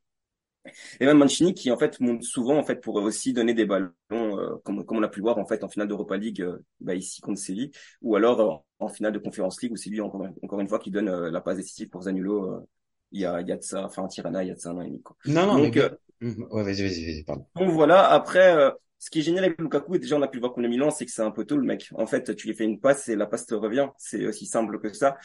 Et 1.01 1.07
même 1.07 1.19
Mancini 1.19 1.55
qui 1.55 1.73
en 1.73 1.77
fait 1.77 1.99
monte 1.99 2.23
souvent 2.23 2.57
en 2.57 2.63
fait 2.63 2.77
pour 2.77 2.95
aussi 2.95 3.33
donner 3.33 3.53
des 3.53 3.67
ballons 3.67 3.91
euh, 4.13 4.55
comme, 4.63 4.85
comme 4.85 4.99
on 4.99 5.03
a 5.03 5.09
pu 5.09 5.19
le 5.19 5.25
voir 5.25 5.39
en 5.39 5.45
fait 5.45 5.65
en 5.65 5.69
finale 5.69 5.89
d'Europa 5.89 6.17
League 6.17 6.41
euh, 6.41 6.59
bah, 6.79 6.95
ici 6.95 7.21
contre 7.21 7.41
Séville 7.41 7.73
ou 8.01 8.15
alors 8.15 8.65
en 8.79 8.87
finale 8.87 9.13
de 9.13 9.19
Conference 9.19 9.61
League 9.61 9.73
où 9.73 9.77
c'est 9.77 9.91
lui 9.91 10.01
encore, 10.01 10.25
encore 10.41 10.61
une 10.61 10.69
fois 10.69 10.79
qui 10.79 10.93
donne 10.93 11.11
la 11.11 11.41
passe 11.41 11.57
décisive 11.57 11.89
pour 11.89 12.03
Zanulo 12.03 12.65
il 13.11 13.23
y 13.23 13.25
a 13.25 13.41
il 13.41 13.49
y 13.49 13.51
a 13.51 13.57
de 13.57 13.63
ça 13.63 13.85
enfin 13.85 14.07
Tirana 14.07 14.45
il 14.45 14.51
y 14.51 14.51
a 14.53 14.55
de 14.55 14.61
ça 14.61 14.71
un 14.71 14.77
an 14.77 14.83
et 14.83 14.87
demi 14.87 15.03
quoi. 15.03 15.17
Non 15.27 15.47
non 15.49 15.59
donc, 15.59 15.75
mais... 16.21 16.31
Ouais, 16.53 16.63
vas-y 16.63 16.83
vas-y 16.83 17.07
vas-y 17.07 17.25
pardon. 17.25 17.45
Donc 17.57 17.71
voilà 17.71 18.09
après 18.09 18.73
ce 19.03 19.11
qui 19.11 19.19
est 19.19 19.23
génial 19.23 19.43
avec 19.43 19.61
Lukaku, 19.61 19.97
et 19.97 19.99
déjà 19.99 20.17
on 20.17 20.23
a 20.23 20.29
pu 20.29 20.37
le 20.37 20.43
voir 20.43 20.53
contre 20.53 20.63
le 20.63 20.69
Milan, 20.69 20.93
c'est 20.93 21.05
que 21.05 21.11
c'est 21.11 21.23
un 21.23 21.33
poteau 21.33 21.57
le 21.57 21.65
mec. 21.65 21.91
En 21.97 22.07
fait, 22.07 22.37
tu 22.37 22.47
lui 22.47 22.55
fais 22.55 22.63
une 22.63 22.79
passe 22.79 23.09
et 23.09 23.17
la 23.17 23.27
passe 23.27 23.47
te 23.47 23.55
revient. 23.55 23.89
C'est 23.99 24.25
aussi 24.27 24.47
simple 24.47 24.79
que 24.79 24.93
ça. 24.93 25.17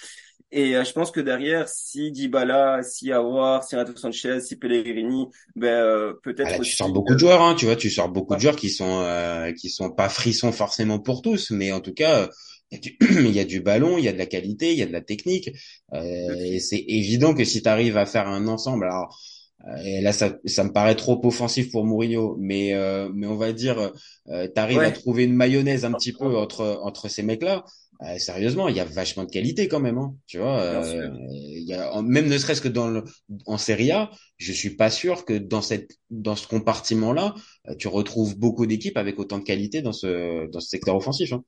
Et 0.52 0.76
euh, 0.76 0.84
je 0.84 0.92
pense 0.94 1.12
que 1.12 1.20
derrière, 1.20 1.70
si 1.70 2.12
Dybala, 2.12 2.82
si 2.82 3.12
Awar, 3.12 3.64
si 3.64 3.76
Renato 3.76 3.96
Sanchez, 3.96 4.40
si 4.40 4.56
Pellegrini, 4.56 5.28
ben 5.56 5.68
euh, 5.68 6.14
peut-être. 6.24 6.54
Ah 6.56 6.60
tu 6.60 6.74
sors 6.74 6.92
beaucoup 6.92 7.14
de 7.14 7.20
joueurs, 7.20 7.44
hein, 7.44 7.54
tu 7.54 7.66
vois, 7.66 7.76
tu 7.76 7.92
sors 7.92 8.10
beaucoup 8.10 8.34
de 8.34 8.40
joueurs 8.40 8.56
qui 8.56 8.72
sont 8.72 9.02
euh, 9.04 9.52
qui 9.52 9.70
sont 9.70 9.92
pas 9.92 10.10
frissons 10.10 10.52
forcément 10.52 10.98
pour 10.98 11.22
tous, 11.22 11.52
mais 11.52 11.72
en 11.72 11.80
tout 11.80 11.94
cas. 11.94 12.30
Il 12.72 13.32
y 13.32 13.40
a 13.40 13.46
du 13.46 13.62
ballon, 13.62 13.98
il 13.98 14.04
y 14.04 14.10
a 14.10 14.12
de 14.12 14.18
la 14.18 14.26
qualité, 14.26 14.74
il 14.74 14.78
y 14.78 14.82
a 14.82 14.86
de 14.86 14.92
la 14.92 15.00
technique. 15.00 15.52
et 15.94 16.60
c'est 16.60 16.84
évident 16.86 17.34
que 17.34 17.46
si 17.46 17.62
tu 17.62 17.70
arrives 17.70 17.96
à 17.96 18.06
faire 18.06 18.28
un 18.28 18.46
ensemble, 18.50 18.84
alors 18.84 19.18
euh, 19.18 19.37
et 19.84 20.02
là, 20.02 20.14
ça, 20.14 20.38
ça 20.46 20.64
me 20.64 20.72
paraît 20.72 20.96
trop 20.96 21.20
offensif 21.26 21.72
pour 21.72 21.86
Mourinho, 21.86 22.38
mais 22.40 22.74
euh, 22.74 23.10
mais 23.14 23.28
on 23.28 23.36
va 23.36 23.52
dire, 23.54 23.92
euh, 24.30 24.48
t'arrives 24.48 24.80
à 24.80 24.92
trouver 24.92 25.24
une 25.24 25.34
mayonnaise 25.34 25.84
un 25.84 25.92
petit 25.92 26.14
peu 26.14 26.26
entre 26.38 26.80
entre 26.84 27.10
ces 27.10 27.24
mecs-là. 27.24 27.66
Euh, 28.04 28.20
sérieusement, 28.20 28.68
il 28.68 28.76
y 28.76 28.80
a 28.80 28.86
vachement 28.86 29.24
de 29.24 29.32
qualité 29.32 29.68
quand 29.68 29.80
même, 29.80 29.98
hein, 29.98 30.14
tu 30.28 30.38
vois. 30.38 30.62
Euh, 30.62 31.10
il 31.32 31.68
y 31.68 31.74
a, 31.74 32.00
même 32.04 32.28
ne 32.28 32.38
serait-ce 32.38 32.62
que 32.62 32.68
dans 32.68 32.88
le, 32.88 33.04
en 33.48 33.58
Serie 33.58 33.92
A, 33.92 34.12
je 34.38 34.54
suis 34.54 34.76
pas 34.76 34.92
sûr 34.92 35.26
que 35.26 35.34
dans 35.34 35.64
cette 35.64 35.98
dans 36.12 36.36
ce 36.36 36.48
compartiment-là, 36.48 37.34
tu 37.80 37.88
retrouves 37.88 38.38
beaucoup 38.38 38.68
d'équipes 38.68 38.98
avec 38.98 39.18
autant 39.18 39.40
de 39.40 39.44
qualité 39.44 39.82
dans 39.82 39.94
ce 39.94 40.48
dans 40.52 40.60
ce 40.60 40.70
secteur 40.70 40.96
offensif. 40.96 41.34
Hein 41.34 41.44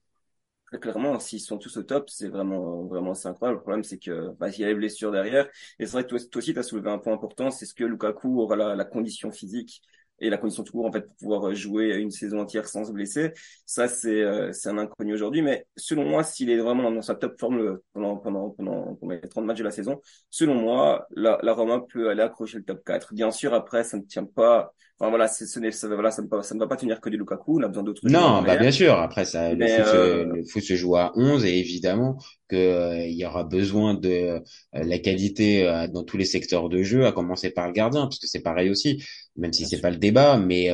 clairement, 0.78 1.20
s'ils 1.20 1.40
sont 1.42 1.58
tous 1.58 1.78
au 1.78 1.84
top, 1.84 2.10
c'est 2.10 2.28
vraiment, 2.28 2.84
vraiment, 2.86 3.14
c'est 3.14 3.28
incroyable. 3.28 3.58
Le 3.60 3.62
problème, 3.62 3.84
c'est 3.84 3.98
que, 3.98 4.32
bah, 4.40 4.50
il 4.50 4.60
y 4.60 4.64
a 4.64 4.68
les 4.68 4.76
blessures 4.76 5.12
derrière. 5.12 5.48
Et 5.80 5.86
c'est 5.86 5.92
vrai 5.94 6.04
que 6.04 6.10
toi, 6.10 6.20
aussi, 6.36 6.54
tu 6.54 6.60
as 6.60 6.64
soulevé 6.64 6.90
un 6.92 6.98
point 7.00 7.14
important, 7.14 7.52
c'est 7.52 7.66
ce 7.66 7.74
que 7.74 7.84
Lukaku 7.84 8.40
aura 8.42 8.56
la, 8.56 8.76
la 8.76 8.86
condition 8.86 9.32
physique 9.32 9.82
et 10.22 10.30
la 10.30 10.38
condition 10.38 10.64
tout 10.64 10.74
court 10.74 10.86
en 10.86 10.92
fait 10.92 11.08
pour 11.08 11.16
pouvoir 11.18 11.54
jouer 11.56 11.96
une 11.96 12.12
saison 12.12 12.40
entière 12.42 12.68
sans 12.68 12.86
se 12.86 12.92
blesser. 12.92 13.32
Ça 13.66 13.88
c'est 13.88 14.22
euh, 14.22 14.52
c'est 14.52 14.70
un 14.70 14.78
inconnu 14.78 15.14
aujourd'hui, 15.14 15.42
mais 15.42 15.66
selon 15.78 16.06
moi, 16.06 16.24
s'il 16.24 16.50
est 16.50 16.58
vraiment 16.58 16.92
dans 16.92 17.02
sa 17.02 17.16
top 17.16 17.40
forme 17.40 17.80
pendant 17.94 18.18
pendant 18.18 18.50
pendant, 18.50 18.96
pendant 18.96 19.14
les 19.14 19.22
30 19.22 19.46
matchs 19.46 19.60
de 19.60 19.64
la 19.64 19.72
saison, 19.72 20.02
selon 20.30 20.56
moi, 20.56 21.08
la, 21.12 21.40
la 21.42 21.54
Roma 21.54 21.82
peut 21.88 22.10
aller 22.10 22.22
accrocher 22.22 22.58
le 22.58 22.64
top 22.66 22.84
4. 22.86 23.14
Bien 23.14 23.32
sûr, 23.32 23.54
après 23.54 23.84
ça 23.84 23.98
ne 23.98 24.04
tient 24.04 24.26
pas 24.26 24.74
Enfin 25.00 25.12
voilà, 25.12 25.30
ce 25.30 25.60
n'est, 25.60 25.72
ça, 25.72 25.88
voilà, 25.88 26.12
ça 26.12 26.22
ne, 26.22 26.42
ça 26.42 26.56
ne 26.56 26.60
va 26.60 26.68
pas 26.68 26.76
tenir 26.76 27.00
que 27.00 27.10
du 27.10 27.18
Lukaku, 27.18 27.60
on 27.60 27.64
a 27.64 27.70
besoin 27.70 27.84
d'autres 27.84 28.02
Non, 28.04 28.42
bah 28.42 28.58
bien 28.58 28.72
sûr. 28.72 28.96
Après 29.00 29.24
ça, 29.24 29.54
le, 29.54 29.66
foot, 29.66 29.80
euh... 29.80 30.24
se, 30.26 30.36
le 30.36 30.44
foot 30.44 30.62
se 30.62 30.76
joue 30.76 30.98
à 30.98 31.14
11 31.16 31.46
et 31.46 31.58
évidemment 31.58 32.18
que 32.50 32.58
euh, 32.58 33.06
il 33.06 33.16
y 33.16 33.26
aura 33.26 33.46
besoin 33.46 33.94
de 33.94 34.10
euh, 34.10 34.40
la 34.74 35.00
qualité 35.00 35.66
euh, 35.66 35.88
dans 35.88 36.04
tous 36.04 36.18
les 36.18 36.26
secteurs 36.26 36.68
de 36.68 36.84
jeu, 36.84 37.06
à 37.06 37.14
commencer 37.14 37.50
par 37.52 37.68
le 37.68 37.72
gardien, 37.72 38.02
parce 38.02 38.20
que 38.20 38.28
c'est 38.28 38.42
pareil 38.42 38.70
aussi. 38.70 39.02
Même 39.38 39.54
si 39.54 39.66
c'est 39.66 39.80
pas 39.80 39.92
le 39.92 39.98
débat, 39.98 40.38
mais 40.38 40.70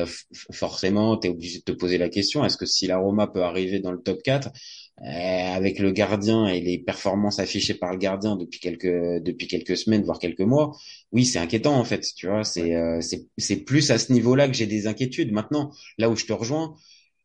forcément, 0.50 1.16
tu 1.16 1.28
es 1.28 1.30
obligé 1.30 1.58
de 1.60 1.64
te 1.64 1.72
poser 1.72 1.98
la 1.98 2.08
question 2.08 2.44
est-ce 2.44 2.56
que 2.56 2.66
si 2.66 2.88
la 2.88 2.96
Roma 2.96 3.28
peut 3.28 3.44
arriver 3.44 3.78
dans 3.78 3.92
le 3.92 4.00
top 4.00 4.22
4 4.24 4.50
avec 5.02 5.78
le 5.78 5.92
gardien 5.92 6.46
et 6.46 6.60
les 6.60 6.78
performances 6.78 7.38
affichées 7.38 7.74
par 7.74 7.92
le 7.92 7.98
gardien 7.98 8.36
depuis 8.36 8.60
quelques 8.60 9.22
depuis 9.22 9.46
quelques 9.46 9.76
semaines 9.76 10.02
voire 10.04 10.18
quelques 10.18 10.40
mois, 10.40 10.76
oui, 11.12 11.24
c'est 11.26 11.38
inquiétant 11.38 11.74
en 11.78 11.84
fait, 11.84 12.06
tu 12.16 12.26
vois, 12.28 12.44
c'est 12.44 12.74
c'est 13.02 13.26
c'est 13.36 13.56
plus 13.64 13.90
à 13.90 13.98
ce 13.98 14.12
niveau-là 14.12 14.48
que 14.48 14.54
j'ai 14.54 14.66
des 14.66 14.86
inquiétudes. 14.86 15.32
Maintenant, 15.32 15.70
là 15.98 16.08
où 16.10 16.16
je 16.16 16.24
te 16.26 16.32
rejoins, 16.32 16.74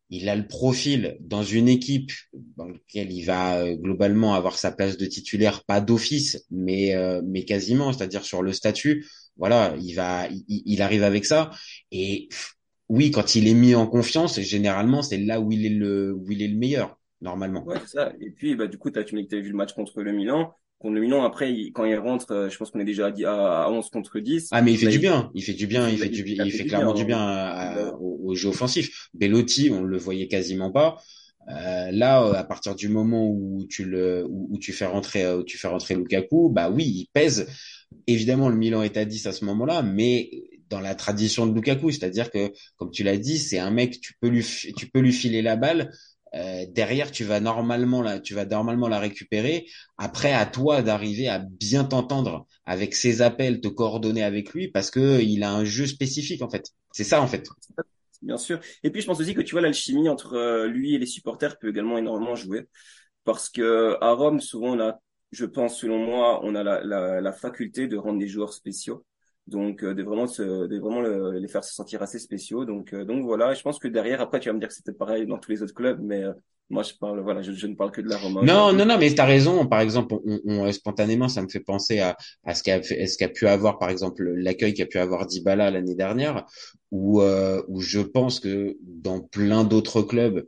il 0.09 0.27
a 0.29 0.35
le 0.35 0.47
profil 0.47 1.17
dans 1.21 1.43
une 1.43 1.69
équipe 1.69 2.11
dans 2.57 2.65
laquelle 2.67 3.11
il 3.11 3.23
va 3.23 3.73
globalement 3.75 4.33
avoir 4.35 4.57
sa 4.57 4.71
place 4.71 4.97
de 4.97 5.05
titulaire, 5.05 5.63
pas 5.63 5.79
d'office, 5.81 6.45
mais 6.51 6.93
mais 7.25 7.45
quasiment, 7.45 7.93
c'est-à-dire 7.93 8.25
sur 8.25 8.41
le 8.41 8.53
statut. 8.53 9.05
Voilà, 9.37 9.75
il 9.81 9.93
va, 9.93 10.27
il, 10.29 10.43
il 10.65 10.81
arrive 10.81 11.03
avec 11.03 11.25
ça 11.25 11.51
et 11.91 12.27
oui, 12.89 13.11
quand 13.11 13.35
il 13.35 13.47
est 13.47 13.53
mis 13.53 13.75
en 13.75 13.87
confiance, 13.87 14.39
généralement 14.41 15.01
c'est 15.01 15.17
là 15.17 15.39
où 15.39 15.51
il 15.51 15.65
est 15.65 15.69
le 15.69 16.13
où 16.13 16.29
il 16.31 16.41
est 16.41 16.47
le 16.49 16.57
meilleur 16.57 16.99
normalement. 17.21 17.63
Ouais, 17.63 17.77
c'est 17.81 17.97
ça. 17.97 18.13
Et 18.19 18.31
puis, 18.31 18.55
bah, 18.55 18.67
du 18.67 18.77
coup, 18.77 18.89
as, 18.95 19.03
tu 19.03 19.15
dit 19.15 19.23
que 19.23 19.29
tu 19.29 19.35
avais 19.35 19.43
vu 19.43 19.51
le 19.51 19.57
match 19.57 19.73
contre 19.73 20.01
le 20.01 20.11
Milan. 20.11 20.53
Contre 20.79 20.95
le 20.95 21.01
Milan, 21.01 21.23
après, 21.23 21.53
il, 21.53 21.71
quand 21.71 21.85
il 21.85 21.95
rentre, 21.95 22.31
euh, 22.31 22.49
je 22.49 22.57
pense 22.57 22.71
qu'on 22.71 22.79
est 22.79 22.85
déjà 22.85 23.07
à, 23.07 23.63
à 23.65 23.69
11 23.69 23.89
contre 23.89 24.19
10. 24.19 24.49
Ah, 24.51 24.61
mais 24.61 24.73
il 24.73 24.77
fait 24.77 24.87
du 24.87 24.99
bien. 24.99 25.31
Il 25.35 25.43
fait 25.43 25.53
du 25.53 25.67
bien. 25.67 25.89
Il, 25.89 25.97
fait 25.97 26.09
du 26.09 26.23
bien. 26.23 26.43
Il, 26.43 26.51
fait, 26.51 26.65
clairement 26.65 26.93
du 26.93 27.05
bien, 27.05 27.19
à, 27.19 27.93
au, 27.99 28.19
au, 28.23 28.35
jeu 28.35 28.49
offensif. 28.49 29.09
Bellotti, 29.13 29.69
on 29.71 29.83
le 29.83 29.97
voyait 29.97 30.27
quasiment 30.27 30.71
pas. 30.71 30.97
Euh, 31.49 31.91
là, 31.91 32.23
à 32.35 32.43
partir 32.43 32.75
du 32.75 32.87
moment 32.87 33.27
où 33.27 33.65
tu 33.69 33.83
le, 33.83 34.25
où, 34.27 34.47
où, 34.51 34.57
tu 34.57 34.73
fais 34.73 34.85
rentrer, 34.85 35.31
où 35.33 35.43
tu 35.43 35.57
fais 35.57 35.67
rentrer 35.67 35.95
Lukaku, 35.95 36.49
bah 36.49 36.69
oui, 36.69 36.85
il 36.85 37.07
pèse. 37.13 37.47
Évidemment, 38.07 38.49
le 38.49 38.55
Milan 38.55 38.83
est 38.83 38.97
à 38.97 39.05
10 39.05 39.27
à 39.27 39.31
ce 39.31 39.45
moment-là, 39.45 39.81
mais 39.81 40.29
dans 40.71 40.79
la 40.79 40.95
tradition 40.95 41.45
de 41.45 41.53
Lukaku, 41.53 41.91
c'est-à-dire 41.91 42.31
que, 42.31 42.51
comme 42.77 42.89
tu 42.89 43.03
l'as 43.03 43.17
dit, 43.17 43.37
c'est 43.37 43.59
un 43.59 43.71
mec, 43.71 43.99
tu 43.99 44.13
peux 44.19 44.29
lui, 44.29 44.43
tu 44.75 44.89
peux 44.89 44.99
lui 44.99 45.11
filer 45.11 45.41
la 45.41 45.57
balle 45.57 45.91
euh, 46.35 46.65
derrière, 46.69 47.11
tu 47.11 47.23
vas 47.23 47.39
normalement 47.39 48.01
la, 48.01 48.19
tu 48.19 48.33
vas 48.33 48.45
normalement 48.45 48.87
la 48.87 48.99
récupérer. 48.99 49.65
Après, 49.97 50.33
à 50.33 50.45
toi 50.45 50.81
d'arriver 50.81 51.27
à 51.27 51.39
bien 51.39 51.83
t'entendre 51.83 52.45
avec 52.65 52.95
ses 52.95 53.21
appels, 53.21 53.59
te 53.61 53.67
coordonner 53.67 54.23
avec 54.23 54.53
lui, 54.53 54.69
parce 54.69 54.91
que 54.91 55.21
il 55.21 55.43
a 55.43 55.51
un 55.51 55.65
jeu 55.65 55.85
spécifique 55.85 56.41
en 56.41 56.49
fait. 56.49 56.69
C'est 56.93 57.03
ça 57.03 57.21
en 57.21 57.27
fait. 57.27 57.47
Bien 58.21 58.37
sûr. 58.37 58.59
Et 58.83 58.91
puis 58.91 59.01
je 59.01 59.07
pense 59.07 59.19
aussi 59.19 59.33
que 59.33 59.41
tu 59.41 59.53
vois 59.53 59.61
l'alchimie 59.61 60.07
entre 60.07 60.35
euh, 60.35 60.67
lui 60.67 60.93
et 60.93 60.99
les 60.99 61.05
supporters 61.05 61.57
peut 61.57 61.69
également 61.69 61.97
énormément 61.97 62.35
jouer, 62.35 62.67
parce 63.23 63.49
que 63.49 63.97
à 63.99 64.11
Rome, 64.13 64.39
souvent 64.39 64.77
on 64.77 64.79
a, 64.79 64.99
je 65.31 65.45
pense 65.45 65.79
selon 65.79 65.97
moi, 66.05 66.39
on 66.43 66.55
a 66.55 66.63
la, 66.63 66.83
la, 66.83 67.19
la 67.19 67.31
faculté 67.31 67.87
de 67.87 67.97
rendre 67.97 68.19
des 68.19 68.27
joueurs 68.27 68.53
spéciaux 68.53 69.03
donc 69.47 69.83
euh, 69.83 69.93
de 69.93 70.03
vraiment 70.03 70.27
se, 70.27 70.67
de 70.67 70.79
vraiment 70.79 71.01
le, 71.01 71.31
les 71.39 71.47
faire 71.47 71.63
se 71.63 71.73
sentir 71.73 72.01
assez 72.01 72.19
spéciaux. 72.19 72.65
Donc 72.65 72.93
euh, 72.93 73.05
donc 73.05 73.23
voilà. 73.23 73.53
Je 73.53 73.61
pense 73.61 73.79
que 73.79 73.87
derrière 73.87 74.21
après 74.21 74.39
tu 74.39 74.49
vas 74.49 74.53
me 74.53 74.59
dire 74.59 74.69
que 74.69 74.75
c'était 74.75 74.93
pareil 74.93 75.25
dans 75.25 75.37
tous 75.37 75.51
les 75.51 75.61
autres 75.63 75.73
clubs 75.73 75.99
mais 76.01 76.23
euh, 76.23 76.33
moi 76.69 76.83
je 76.83 76.93
parle 76.93 77.19
voilà 77.21 77.41
je, 77.41 77.51
je, 77.51 77.67
ne 77.67 77.75
parle 77.75 77.91
que 77.91 78.01
de 78.01 78.09
la 78.09 78.17
Roma. 78.17 78.41
Non 78.43 78.71
non 78.71 78.85
non 78.85 78.97
mais 78.97 79.13
tu 79.13 79.19
as 79.19 79.25
raison. 79.25 79.65
Par 79.65 79.81
exemple 79.81 80.15
on, 80.25 80.39
on, 80.45 80.71
spontanément 80.71 81.27
ça 81.27 81.41
me 81.41 81.49
fait 81.49 81.59
penser 81.59 81.99
à 81.99 82.15
à 82.43 82.55
ce 82.55 82.63
qu'a 82.63 82.81
ce 82.83 83.17
qu'a 83.17 83.29
pu 83.29 83.47
avoir 83.47 83.79
par 83.79 83.89
exemple 83.89 84.23
l'accueil 84.23 84.73
qu'a 84.73 84.85
pu 84.85 84.99
avoir 84.99 85.25
Dybala 85.25 85.71
l'année 85.71 85.95
dernière 85.95 86.45
où 86.91 87.21
où 87.21 87.81
je 87.81 87.99
pense 87.99 88.39
que 88.39 88.77
dans 88.81 89.21
plein 89.21 89.63
d'autres 89.63 90.01
clubs 90.01 90.45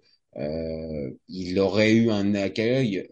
il 1.28 1.60
aurait 1.60 1.94
eu 1.94 2.10
un 2.10 2.36
accueil 2.36 3.08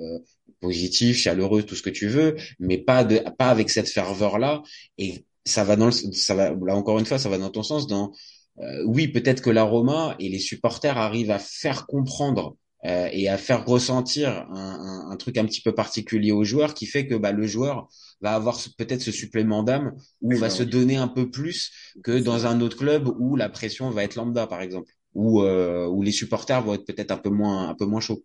positif, 0.61 1.17
chaleureux, 1.17 1.63
tout 1.63 1.75
ce 1.75 1.81
que 1.81 1.89
tu 1.89 2.07
veux, 2.07 2.35
mais 2.59 2.77
pas 2.77 3.03
de, 3.03 3.17
pas 3.37 3.49
avec 3.49 3.69
cette 3.69 3.89
ferveur 3.89 4.37
là. 4.37 4.61
Et 4.99 5.25
ça 5.45 5.63
va 5.63 5.75
dans 5.75 5.87
le, 5.87 5.91
ça 5.91 6.35
va 6.35 6.51
là 6.51 6.75
encore 6.75 6.99
une 6.99 7.05
fois 7.05 7.17
ça 7.17 7.29
va 7.29 7.37
dans 7.37 7.49
ton 7.49 7.63
sens 7.63 7.87
dans 7.87 8.11
euh, 8.59 8.83
oui 8.85 9.07
peut-être 9.07 9.41
que 9.41 9.49
la 9.49 9.63
Roma 9.63 10.15
et 10.19 10.29
les 10.29 10.39
supporters 10.39 10.97
arrivent 10.97 11.31
à 11.31 11.39
faire 11.39 11.87
comprendre 11.87 12.55
euh, 12.85 13.09
et 13.11 13.29
à 13.29 13.37
faire 13.37 13.65
ressentir 13.65 14.29
un, 14.51 15.07
un, 15.07 15.11
un, 15.11 15.17
truc 15.17 15.37
un 15.37 15.45
petit 15.45 15.61
peu 15.61 15.71
particulier 15.73 16.31
au 16.31 16.43
joueur 16.43 16.73
qui 16.73 16.87
fait 16.87 17.05
que 17.07 17.13
bah, 17.15 17.31
le 17.31 17.45
joueur 17.45 17.87
va 18.21 18.33
avoir 18.33 18.59
peut-être 18.77 19.01
ce 19.01 19.11
supplément 19.11 19.61
d'âme 19.61 19.93
ou 20.21 20.35
va 20.35 20.49
se 20.49 20.63
donner 20.63 20.95
un 20.95 21.07
peu 21.07 21.29
plus 21.29 21.71
que 22.03 22.17
dans 22.19 22.47
un 22.47 22.59
autre 22.59 22.77
club 22.77 23.07
où 23.19 23.35
la 23.35 23.49
pression 23.49 23.91
va 23.91 24.03
être 24.03 24.15
lambda 24.15 24.47
par 24.47 24.61
exemple 24.61 24.91
où 25.13 25.41
euh, 25.43 25.87
où 25.87 26.01
les 26.01 26.11
supporters 26.11 26.63
vont 26.63 26.73
être 26.73 26.85
peut-être 26.85 27.11
un 27.11 27.17
peu 27.17 27.29
moins 27.29 27.69
un 27.69 27.75
peu 27.75 27.85
moins 27.85 28.01
chauds 28.01 28.23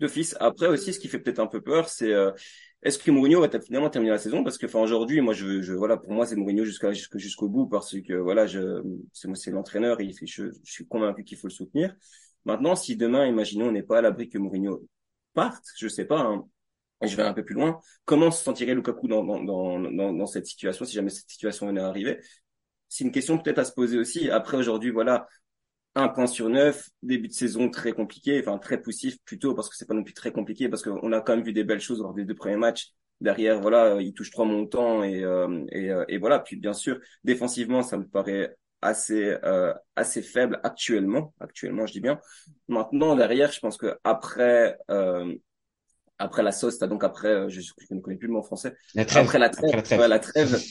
d'office 0.00 0.36
après 0.40 0.66
aussi 0.66 0.92
ce 0.92 1.00
qui 1.00 1.08
fait 1.08 1.18
peut-être 1.18 1.38
un 1.38 1.46
peu 1.46 1.60
peur 1.60 1.88
c'est 1.88 2.12
euh, 2.12 2.30
est-ce 2.82 2.98
que 2.98 3.10
Mourinho 3.10 3.40
va 3.40 3.48
finalement 3.60 3.90
terminer 3.90 4.12
la 4.12 4.18
saison? 4.18 4.44
Parce 4.44 4.58
que, 4.58 4.66
enfin, 4.66 4.78
aujourd'hui, 4.78 5.20
moi, 5.20 5.34
je, 5.34 5.60
je, 5.60 5.72
voilà, 5.72 5.96
pour 5.96 6.12
moi, 6.12 6.24
c'est 6.24 6.36
Mourinho 6.36 6.64
jusqu'à 6.64 6.92
jusqu'au 6.92 7.48
bout 7.48 7.66
parce 7.66 8.00
que, 8.00 8.12
voilà, 8.12 8.46
je, 8.46 8.80
c'est 9.12 9.34
c'est 9.34 9.50
l'entraîneur 9.50 10.00
et 10.00 10.12
je, 10.12 10.24
je 10.62 10.72
suis 10.72 10.86
convaincu 10.86 11.24
qu'il 11.24 11.36
faut 11.38 11.48
le 11.48 11.52
soutenir. 11.52 11.96
Maintenant, 12.44 12.76
si 12.76 12.96
demain, 12.96 13.26
imaginons, 13.26 13.68
on 13.68 13.72
n'est 13.72 13.82
pas 13.82 13.98
à 13.98 14.02
l'abri 14.02 14.28
que 14.28 14.38
Mourinho 14.38 14.86
parte, 15.34 15.64
je 15.76 15.88
sais 15.88 16.04
pas, 16.04 16.20
hein, 16.20 16.44
je 17.02 17.16
vais 17.16 17.24
un 17.24 17.32
peu 17.32 17.44
plus 17.44 17.54
loin. 17.54 17.80
Comment 18.04 18.30
se 18.30 18.44
sentirait 18.44 18.74
Lukaku 18.74 19.08
dans, 19.08 19.24
dans, 19.24 19.80
dans, 19.80 20.12
dans, 20.12 20.26
cette 20.26 20.46
situation, 20.46 20.84
si 20.84 20.94
jamais 20.94 21.10
cette 21.10 21.28
situation 21.28 21.66
venait 21.66 21.80
à 21.80 21.88
arriver? 21.88 22.20
C'est 22.88 23.04
une 23.04 23.12
question 23.12 23.36
peut-être 23.38 23.58
à 23.58 23.64
se 23.64 23.72
poser 23.72 23.98
aussi. 23.98 24.30
Après, 24.30 24.56
aujourd'hui, 24.56 24.90
voilà, 24.90 25.26
un 25.96 26.08
point 26.08 26.26
sur 26.26 26.48
neuf, 26.50 26.90
début 27.02 27.28
de 27.28 27.32
saison 27.32 27.70
très 27.70 27.92
compliqué, 27.92 28.38
enfin 28.40 28.58
très 28.58 28.80
poussif 28.80 29.16
plutôt 29.24 29.54
parce 29.54 29.70
que 29.70 29.76
c'est 29.76 29.86
pas 29.88 29.94
non 29.94 30.04
plus 30.04 30.12
très 30.12 30.30
compliqué 30.30 30.68
parce 30.68 30.82
qu'on 30.82 31.12
a 31.12 31.20
quand 31.22 31.34
même 31.34 31.44
vu 31.44 31.54
des 31.54 31.64
belles 31.64 31.80
choses 31.80 32.00
lors 32.00 32.14
des 32.14 32.24
deux 32.24 32.34
premiers 32.34 32.56
matchs. 32.56 32.90
Derrière, 33.22 33.60
voilà, 33.62 33.96
il 34.00 34.12
touche 34.12 34.30
trois 34.30 34.44
montants 34.44 35.02
et 35.02 35.24
euh, 35.24 35.64
et, 35.72 35.90
euh, 35.90 36.04
et, 36.08 36.18
voilà. 36.18 36.38
Puis 36.38 36.56
bien 36.56 36.74
sûr, 36.74 37.00
défensivement, 37.24 37.82
ça 37.82 37.96
me 37.96 38.06
paraît 38.06 38.54
assez 38.82 39.38
euh, 39.42 39.72
assez 39.96 40.20
faible 40.20 40.60
actuellement. 40.62 41.32
Actuellement, 41.40 41.86
je 41.86 41.94
dis 41.94 42.00
bien. 42.00 42.20
Maintenant, 42.68 43.16
derrière, 43.16 43.50
je 43.50 43.60
pense 43.60 43.78
que 43.78 43.98
après 44.04 44.76
euh, 44.90 45.34
après 46.18 46.42
la 46.42 46.52
sauce, 46.52 46.78
donc 46.78 47.04
après, 47.04 47.48
je, 47.48 47.60
je, 47.60 47.72
ne 47.94 48.00
connais 48.00 48.16
plus 48.16 48.26
le 48.26 48.34
mot 48.34 48.42
français. 48.42 48.74
La 48.94 49.06
trêve. 49.06 49.24
Après 49.24 49.38
la 49.38 49.48
trêve. 49.48 49.74
Après 49.74 50.08
la 50.08 50.18
trêve. 50.18 50.52
Ouais, 50.52 50.62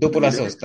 la 0.00 0.10
trêve. 0.10 0.20
la 0.20 0.30
sauce. 0.30 0.56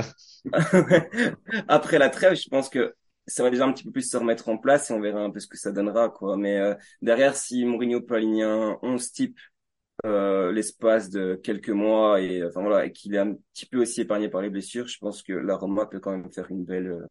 après 1.67 1.99
la 1.99 2.09
trêve, 2.09 2.35
je 2.35 2.47
pense 2.47 2.69
que 2.69 2.93
ça 3.27 3.43
va 3.43 3.49
déjà 3.49 3.65
un 3.65 3.73
petit 3.73 3.83
peu 3.83 3.91
plus 3.91 4.09
se 4.09 4.17
remettre 4.17 4.49
en 4.49 4.57
place 4.57 4.89
et 4.89 4.93
on 4.93 5.01
verra 5.01 5.21
un 5.21 5.29
peu 5.29 5.39
ce 5.39 5.47
que 5.47 5.57
ça 5.57 5.71
donnera 5.71 6.09
quoi. 6.09 6.37
Mais 6.37 6.57
euh, 6.57 6.73
derrière 7.01 7.35
si 7.35 7.65
Mourinho 7.65 8.01
peut 8.01 8.15
aligner 8.15 8.43
un 8.43 8.77
11 8.81 9.11
type 9.11 9.39
euh, 10.05 10.51
l'espace 10.51 11.09
de 11.09 11.39
quelques 11.43 11.69
mois 11.69 12.21
et 12.21 12.43
enfin 12.43 12.61
voilà 12.61 12.85
et 12.85 12.91
qu'il 12.91 13.15
est 13.15 13.19
un 13.19 13.33
petit 13.53 13.65
peu 13.65 13.81
aussi 13.81 14.01
épargné 14.01 14.29
par 14.29 14.41
les 14.41 14.49
blessures 14.49 14.87
je 14.87 14.97
pense 14.99 15.23
que 15.23 15.33
la 15.33 15.55
Roma 15.55 15.87
peut 15.87 15.99
quand 15.99 16.11
même 16.11 16.31
faire 16.31 16.51
une 16.51 16.65
belle 16.65 16.87
euh, 16.87 17.07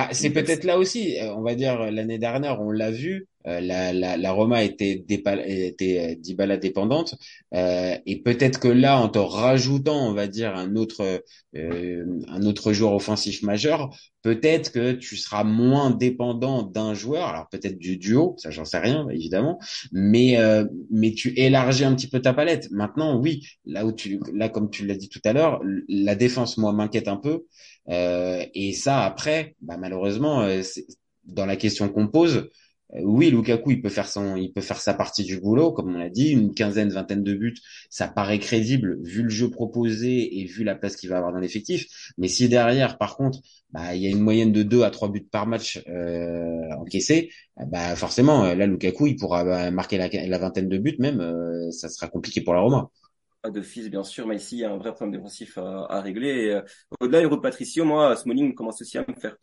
ah, 0.00 0.10
c'est 0.12 0.30
peut-être 0.30 0.62
là 0.62 0.78
aussi, 0.78 1.18
euh, 1.18 1.34
on 1.34 1.42
va 1.42 1.56
dire 1.56 1.90
l'année 1.90 2.18
dernière, 2.18 2.60
on 2.60 2.70
l'a 2.70 2.92
vu, 2.92 3.26
euh, 3.37 3.37
la, 3.60 3.92
la, 3.92 4.16
la, 4.16 4.32
Roma 4.32 4.62
était, 4.62 5.04
était 5.08 6.16
Dybala 6.16 6.56
dépendante, 6.56 7.14
euh, 7.54 7.96
et 8.06 8.22
peut-être 8.22 8.60
que 8.60 8.68
là, 8.68 8.98
en 8.98 9.08
te 9.08 9.18
rajoutant, 9.18 10.08
on 10.08 10.12
va 10.12 10.26
dire 10.26 10.54
un 10.54 10.76
autre, 10.76 11.22
euh, 11.56 12.04
un 12.28 12.42
autre 12.42 12.72
joueur 12.72 12.92
offensif 12.92 13.42
majeur, 13.42 13.90
peut-être 14.22 14.72
que 14.72 14.92
tu 14.92 15.16
seras 15.16 15.44
moins 15.44 15.90
dépendant 15.90 16.62
d'un 16.62 16.94
joueur, 16.94 17.28
alors 17.28 17.48
peut-être 17.48 17.78
du 17.78 17.96
duo, 17.96 18.34
ça 18.38 18.50
j'en 18.50 18.64
sais 18.64 18.78
rien 18.78 19.08
évidemment, 19.08 19.58
mais 19.92 20.36
mais 20.90 21.12
tu 21.12 21.32
élargis 21.38 21.84
un 21.84 21.94
petit 21.94 22.08
peu 22.08 22.20
ta 22.20 22.34
palette. 22.34 22.70
Maintenant, 22.70 23.18
oui, 23.18 23.46
là 23.64 23.86
où 23.86 23.92
tu, 23.92 24.20
là 24.34 24.48
comme 24.48 24.70
tu 24.70 24.86
l'as 24.86 24.96
dit 24.96 25.08
tout 25.08 25.20
à 25.24 25.32
l'heure, 25.32 25.60
la 25.88 26.14
défense 26.14 26.58
moi 26.58 26.72
m'inquiète 26.72 27.08
un 27.08 27.16
peu. 27.16 27.44
Euh, 27.90 28.44
et 28.54 28.72
ça, 28.72 29.04
après, 29.04 29.56
bah, 29.60 29.76
malheureusement, 29.78 30.42
euh, 30.42 30.62
dans 31.24 31.46
la 31.46 31.56
question 31.56 31.88
qu'on 31.88 32.08
pose, 32.08 32.36
euh, 32.36 32.50
oui, 33.02 33.30
Lukaku, 33.30 33.72
il 33.72 33.82
peut 33.82 33.90
faire 33.90 34.08
son, 34.08 34.36
il 34.36 34.52
peut 34.52 34.62
faire 34.62 34.80
sa 34.80 34.94
partie 34.94 35.22
du 35.22 35.38
boulot, 35.40 35.72
comme 35.72 35.94
on 35.94 35.98
l'a 35.98 36.08
dit, 36.08 36.30
une 36.30 36.54
quinzaine, 36.54 36.88
vingtaine 36.88 37.22
de 37.22 37.34
buts, 37.34 37.56
ça 37.90 38.08
paraît 38.08 38.38
crédible 38.38 38.98
vu 39.02 39.22
le 39.22 39.28
jeu 39.28 39.50
proposé 39.50 40.40
et 40.40 40.44
vu 40.46 40.64
la 40.64 40.74
place 40.74 40.96
qu'il 40.96 41.10
va 41.10 41.18
avoir 41.18 41.32
dans 41.32 41.38
l'effectif. 41.38 41.86
Mais 42.16 42.28
si 42.28 42.48
derrière, 42.48 42.96
par 42.96 43.16
contre, 43.16 43.40
bah, 43.70 43.94
il 43.94 44.02
y 44.02 44.06
a 44.06 44.10
une 44.10 44.20
moyenne 44.20 44.52
de 44.52 44.62
2 44.62 44.82
à 44.84 44.90
3 44.90 45.10
buts 45.10 45.28
par 45.30 45.46
match 45.46 45.82
euh, 45.88 46.70
encaissés, 46.78 47.30
bah 47.66 47.94
forcément, 47.94 48.54
là, 48.54 48.66
Lukaku, 48.66 49.06
il 49.08 49.16
pourra 49.16 49.44
bah, 49.44 49.70
marquer 49.70 49.98
la, 49.98 50.08
la, 50.08 50.38
vingtaine 50.38 50.68
de 50.68 50.78
buts, 50.78 50.96
même, 50.98 51.20
euh, 51.20 51.70
ça 51.70 51.90
sera 51.90 52.08
compliqué 52.08 52.40
pour 52.40 52.54
la 52.54 52.60
Roma 52.60 52.90
de 53.50 53.62
fils, 53.62 53.88
bien 53.88 54.02
sûr, 54.02 54.26
mais 54.26 54.36
ici, 54.36 54.56
il 54.56 54.60
y 54.60 54.64
a 54.64 54.70
un 54.70 54.76
vrai 54.76 54.92
problème 54.92 55.16
défensif 55.16 55.58
à, 55.58 55.86
à 55.88 56.00
régler. 56.00 56.50
Euh, 56.50 56.62
au-delà 57.00 57.22
de 57.22 57.36
Patricio, 57.36 57.84
moi, 57.84 58.16
Smalling 58.16 58.54
commence 58.54 58.82
aussi 58.82 58.98
à 58.98 59.04
me 59.06 59.14
faire 59.14 59.36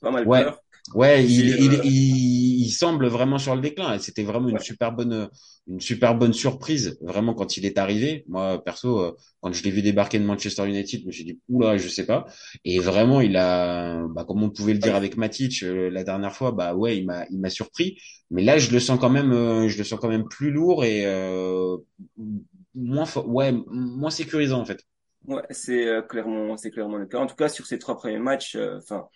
pas 0.00 0.10
mal 0.10 0.26
Ouais, 0.26 0.44
peur. 0.44 0.62
Ouais, 0.94 1.24
il, 1.24 1.48
il, 1.60 1.74
euh, 1.74 1.84
il, 1.84 2.60
il 2.66 2.70
semble 2.70 3.06
vraiment 3.08 3.38
sur 3.38 3.54
le 3.54 3.60
déclin. 3.60 3.94
Et 3.94 3.98
C'était 3.98 4.22
vraiment 4.22 4.48
une 4.48 4.58
ouais, 4.58 4.60
super 4.60 4.92
bonne, 4.92 5.28
une 5.66 5.80
super 5.80 6.14
bonne 6.16 6.32
surprise, 6.32 6.98
vraiment 7.00 7.34
quand 7.34 7.56
il 7.56 7.66
est 7.66 7.78
arrivé. 7.78 8.24
Moi, 8.28 8.62
perso, 8.64 9.00
euh, 9.00 9.12
quand 9.40 9.52
je 9.52 9.62
l'ai 9.64 9.70
vu 9.70 9.82
débarquer 9.82 10.18
de 10.18 10.24
Manchester 10.24 10.66
United, 10.68 11.00
je 11.02 11.06
me 11.06 11.12
suis 11.12 11.24
dit, 11.24 11.40
oula, 11.48 11.76
je 11.78 11.88
sais 11.88 12.06
pas. 12.06 12.26
Et 12.64 12.78
vraiment, 12.78 13.20
il 13.20 13.36
a, 13.36 14.06
bah, 14.08 14.24
comme 14.24 14.42
on 14.42 14.50
pouvait 14.50 14.72
le 14.74 14.78
dire 14.80 14.94
avec 14.94 15.16
Matic 15.16 15.62
euh, 15.62 15.90
la 15.90 16.04
dernière 16.04 16.34
fois, 16.34 16.52
bah 16.52 16.74
ouais, 16.74 16.96
il 16.98 17.06
m'a, 17.06 17.26
il 17.30 17.38
m'a 17.40 17.50
surpris. 17.50 17.98
Mais 18.30 18.42
là, 18.42 18.58
je 18.58 18.70
le 18.70 18.80
sens 18.80 18.98
quand 19.00 19.10
même, 19.10 19.32
je 19.68 19.78
le 19.78 19.84
sens 19.84 19.98
quand 20.00 20.08
même 20.08 20.28
plus 20.28 20.50
lourd 20.50 20.84
et 20.84 21.04
euh, 21.06 21.76
moins, 22.74 23.06
ouais, 23.26 23.52
moins 23.70 24.10
sécurisant 24.10 24.60
en 24.60 24.64
fait. 24.64 24.80
ouais, 25.26 25.42
c'est 25.50 25.86
clairement, 26.08 26.56
c'est 26.56 26.70
clairement 26.70 26.96
le 26.98 27.06
cas. 27.06 27.18
En 27.18 27.26
tout 27.26 27.36
cas, 27.36 27.48
sur 27.48 27.66
ces 27.66 27.78
trois 27.78 27.96
premiers 27.96 28.18
matchs, 28.18 28.56
euh, 28.56 28.78
enfin, 28.78 29.08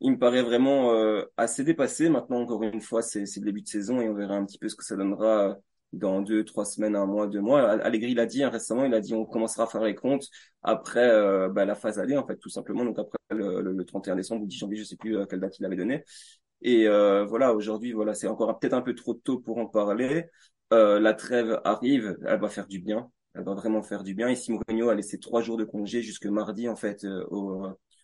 il 0.00 0.12
me 0.12 0.18
paraît 0.18 0.42
vraiment 0.42 0.92
euh, 0.92 1.22
assez 1.36 1.64
dépassé. 1.64 2.08
Maintenant, 2.08 2.40
encore 2.40 2.62
une 2.62 2.80
fois, 2.80 3.02
c'est 3.02 3.20
le 3.20 3.44
début 3.44 3.62
de 3.62 3.68
saison 3.68 4.00
et 4.00 4.08
on 4.08 4.14
verra 4.14 4.36
un 4.36 4.44
petit 4.44 4.58
peu 4.58 4.68
ce 4.68 4.76
que 4.76 4.84
ça 4.84 4.96
donnera 4.96 5.56
dans 5.92 6.20
deux, 6.20 6.44
trois 6.44 6.64
semaines, 6.66 6.96
un 6.96 7.06
mois, 7.06 7.26
deux 7.26 7.40
mois. 7.40 7.70
Allegri 7.70 8.14
l'a 8.14 8.26
dit 8.26 8.42
hein, 8.42 8.50
récemment, 8.50 8.84
il 8.84 8.92
a 8.94 9.00
dit 9.00 9.14
on 9.14 9.24
commencera 9.24 9.64
à 9.64 9.66
faire 9.66 9.82
les 9.82 9.94
comptes 9.94 10.28
après 10.62 11.08
euh, 11.08 11.48
bah, 11.48 11.64
la 11.64 11.74
phase 11.74 11.98
aller, 11.98 12.16
en 12.16 12.26
fait, 12.26 12.36
tout 12.36 12.50
simplement. 12.50 12.84
Donc 12.84 12.98
après 12.98 13.18
le, 13.30 13.62
le, 13.62 13.72
le 13.72 13.84
31 13.84 14.16
décembre 14.16 14.42
ou 14.42 14.46
10 14.46 14.58
janvier, 14.58 14.76
je 14.78 14.84
sais 14.84 14.96
plus 14.96 15.16
euh, 15.16 15.24
quelle 15.26 15.40
date 15.40 15.58
il 15.58 15.64
avait 15.64 15.76
donné. 15.76 16.04
Et 16.62 16.86
euh, 16.88 17.24
voilà, 17.24 17.54
aujourd'hui, 17.54 17.92
voilà, 17.92 18.14
c'est 18.14 18.26
encore 18.28 18.58
peut-être 18.58 18.72
un 18.74 18.82
peu 18.82 18.94
trop 18.94 19.14
tôt 19.14 19.38
pour 19.40 19.58
en 19.58 19.66
parler. 19.66 20.26
Euh, 20.72 20.98
la 21.00 21.14
trêve 21.14 21.60
arrive, 21.64 22.16
elle 22.26 22.40
va 22.40 22.48
faire 22.48 22.66
du 22.66 22.80
bien. 22.80 23.10
Elle 23.34 23.44
va 23.44 23.54
vraiment 23.54 23.82
faire 23.82 24.02
du 24.02 24.14
bien. 24.14 24.30
Ici, 24.30 24.52
Mourinho 24.52 24.88
a 24.88 24.94
laissé 24.94 25.18
trois 25.18 25.42
jours 25.42 25.56
de 25.58 25.64
congé 25.64 26.02
jusque 26.02 26.26
mardi, 26.26 26.68
en 26.68 26.76
fait, 26.76 27.04
euh, 27.04 27.24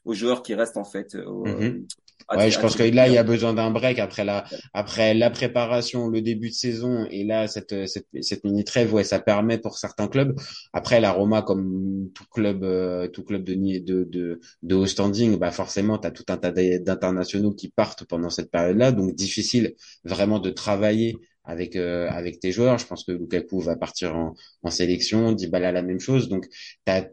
aux, 0.04 0.10
aux 0.10 0.14
joueurs 0.14 0.42
qui 0.42 0.54
restent, 0.54 0.76
en 0.76 0.84
fait, 0.84 1.14
au, 1.16 1.46
Mhm. 1.46 1.74
euh, 1.74 1.86
à, 2.28 2.38
Ouais, 2.38 2.50
je 2.50 2.58
pense 2.58 2.76
que 2.76 2.82
là, 2.84 3.08
il 3.08 3.14
y 3.14 3.18
a 3.18 3.24
besoin 3.24 3.52
d'un 3.52 3.70
break 3.70 3.98
après 3.98 4.24
la, 4.24 4.44
après 4.72 5.12
la 5.12 5.28
préparation, 5.28 6.08
le 6.08 6.22
début 6.22 6.48
de 6.48 6.54
saison 6.54 7.06
et 7.10 7.24
là, 7.24 7.46
cette, 7.48 7.86
cette, 7.86 8.06
cette 8.22 8.44
mini 8.44 8.64
trêve, 8.64 8.94
ouais, 8.94 9.04
ça 9.04 9.18
permet 9.20 9.58
pour 9.58 9.76
certains 9.76 10.08
clubs. 10.08 10.38
Après, 10.72 11.00
la 11.00 11.10
Roma, 11.12 11.42
comme 11.42 12.08
tout 12.14 12.24
club, 12.32 12.64
euh, 12.64 13.08
tout 13.08 13.24
club 13.24 13.44
de, 13.44 13.54
de, 13.54 14.04
de, 14.04 14.40
de 14.62 14.74
haut 14.74 14.86
standing, 14.86 15.36
bah, 15.38 15.50
forcément, 15.50 15.98
tu 15.98 16.06
as 16.06 16.10
tout 16.12 16.24
un 16.28 16.38
tas 16.38 16.52
d'in- 16.52 16.78
d'internationaux 16.80 17.52
qui 17.52 17.68
partent 17.70 18.04
pendant 18.04 18.30
cette 18.30 18.50
période-là. 18.50 18.92
Donc, 18.92 19.14
difficile 19.14 19.74
vraiment 20.04 20.38
de 20.38 20.50
travailler 20.50 21.16
avec, 21.44 21.76
euh, 21.76 22.08
avec 22.08 22.40
tes 22.40 22.52
joueurs. 22.52 22.78
Je 22.78 22.86
pense 22.86 23.04
que 23.04 23.12
Lukaku 23.12 23.60
va 23.60 23.76
partir 23.76 24.16
en, 24.16 24.34
en 24.62 24.70
sélection, 24.70 25.32
Dybala 25.32 25.72
la 25.72 25.82
même 25.82 26.00
chose. 26.00 26.28
Donc, 26.28 26.46
t'as, 26.84 27.04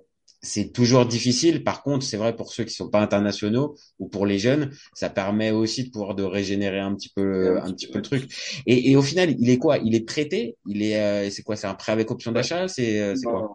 c'est 0.41 0.72
toujours 0.72 1.05
difficile. 1.05 1.63
Par 1.63 1.84
contre, 1.84 2.05
c'est 2.05 2.17
vrai 2.17 2.36
pour 2.36 2.51
ceux 2.53 2.63
qui 2.63 2.74
sont 2.74 2.89
pas 2.89 3.01
internationaux 3.01 3.75
ou 4.00 4.08
pour 4.08 4.25
les 4.25 4.39
jeunes, 4.39 4.72
ça 4.93 5.10
permet 5.10 5.51
aussi 5.51 5.86
de 5.86 5.91
pouvoir 5.91 6.15
de 6.15 6.24
régénérer 6.24 6.79
un 6.79 6.96
petit 6.96 7.10
peu 7.10 7.60
un 7.60 7.72
petit 7.74 7.88
peu, 7.88 8.00
le 8.00 8.03
truc. 8.03 8.62
Et, 8.65 8.91
et 8.91 8.96
au 8.96 9.01
final, 9.01 9.36
il 9.38 9.50
est 9.50 9.58
quoi? 9.58 9.77
Il 9.79 9.96
est 9.96 10.05
prêté? 10.05 10.58
Il 10.65 10.81
est, 10.81 11.00
euh, 11.00 11.29
c'est 11.29 11.43
quoi? 11.43 11.55
C'est 11.55 11.67
un 11.67 11.75
prêt 11.75 11.91
avec 11.91 12.10
option 12.12 12.31
d'achat? 12.31 12.67
C'est, 12.67 13.01
euh, 13.01 13.15
c'est 13.15 13.25
quoi? 13.25 13.53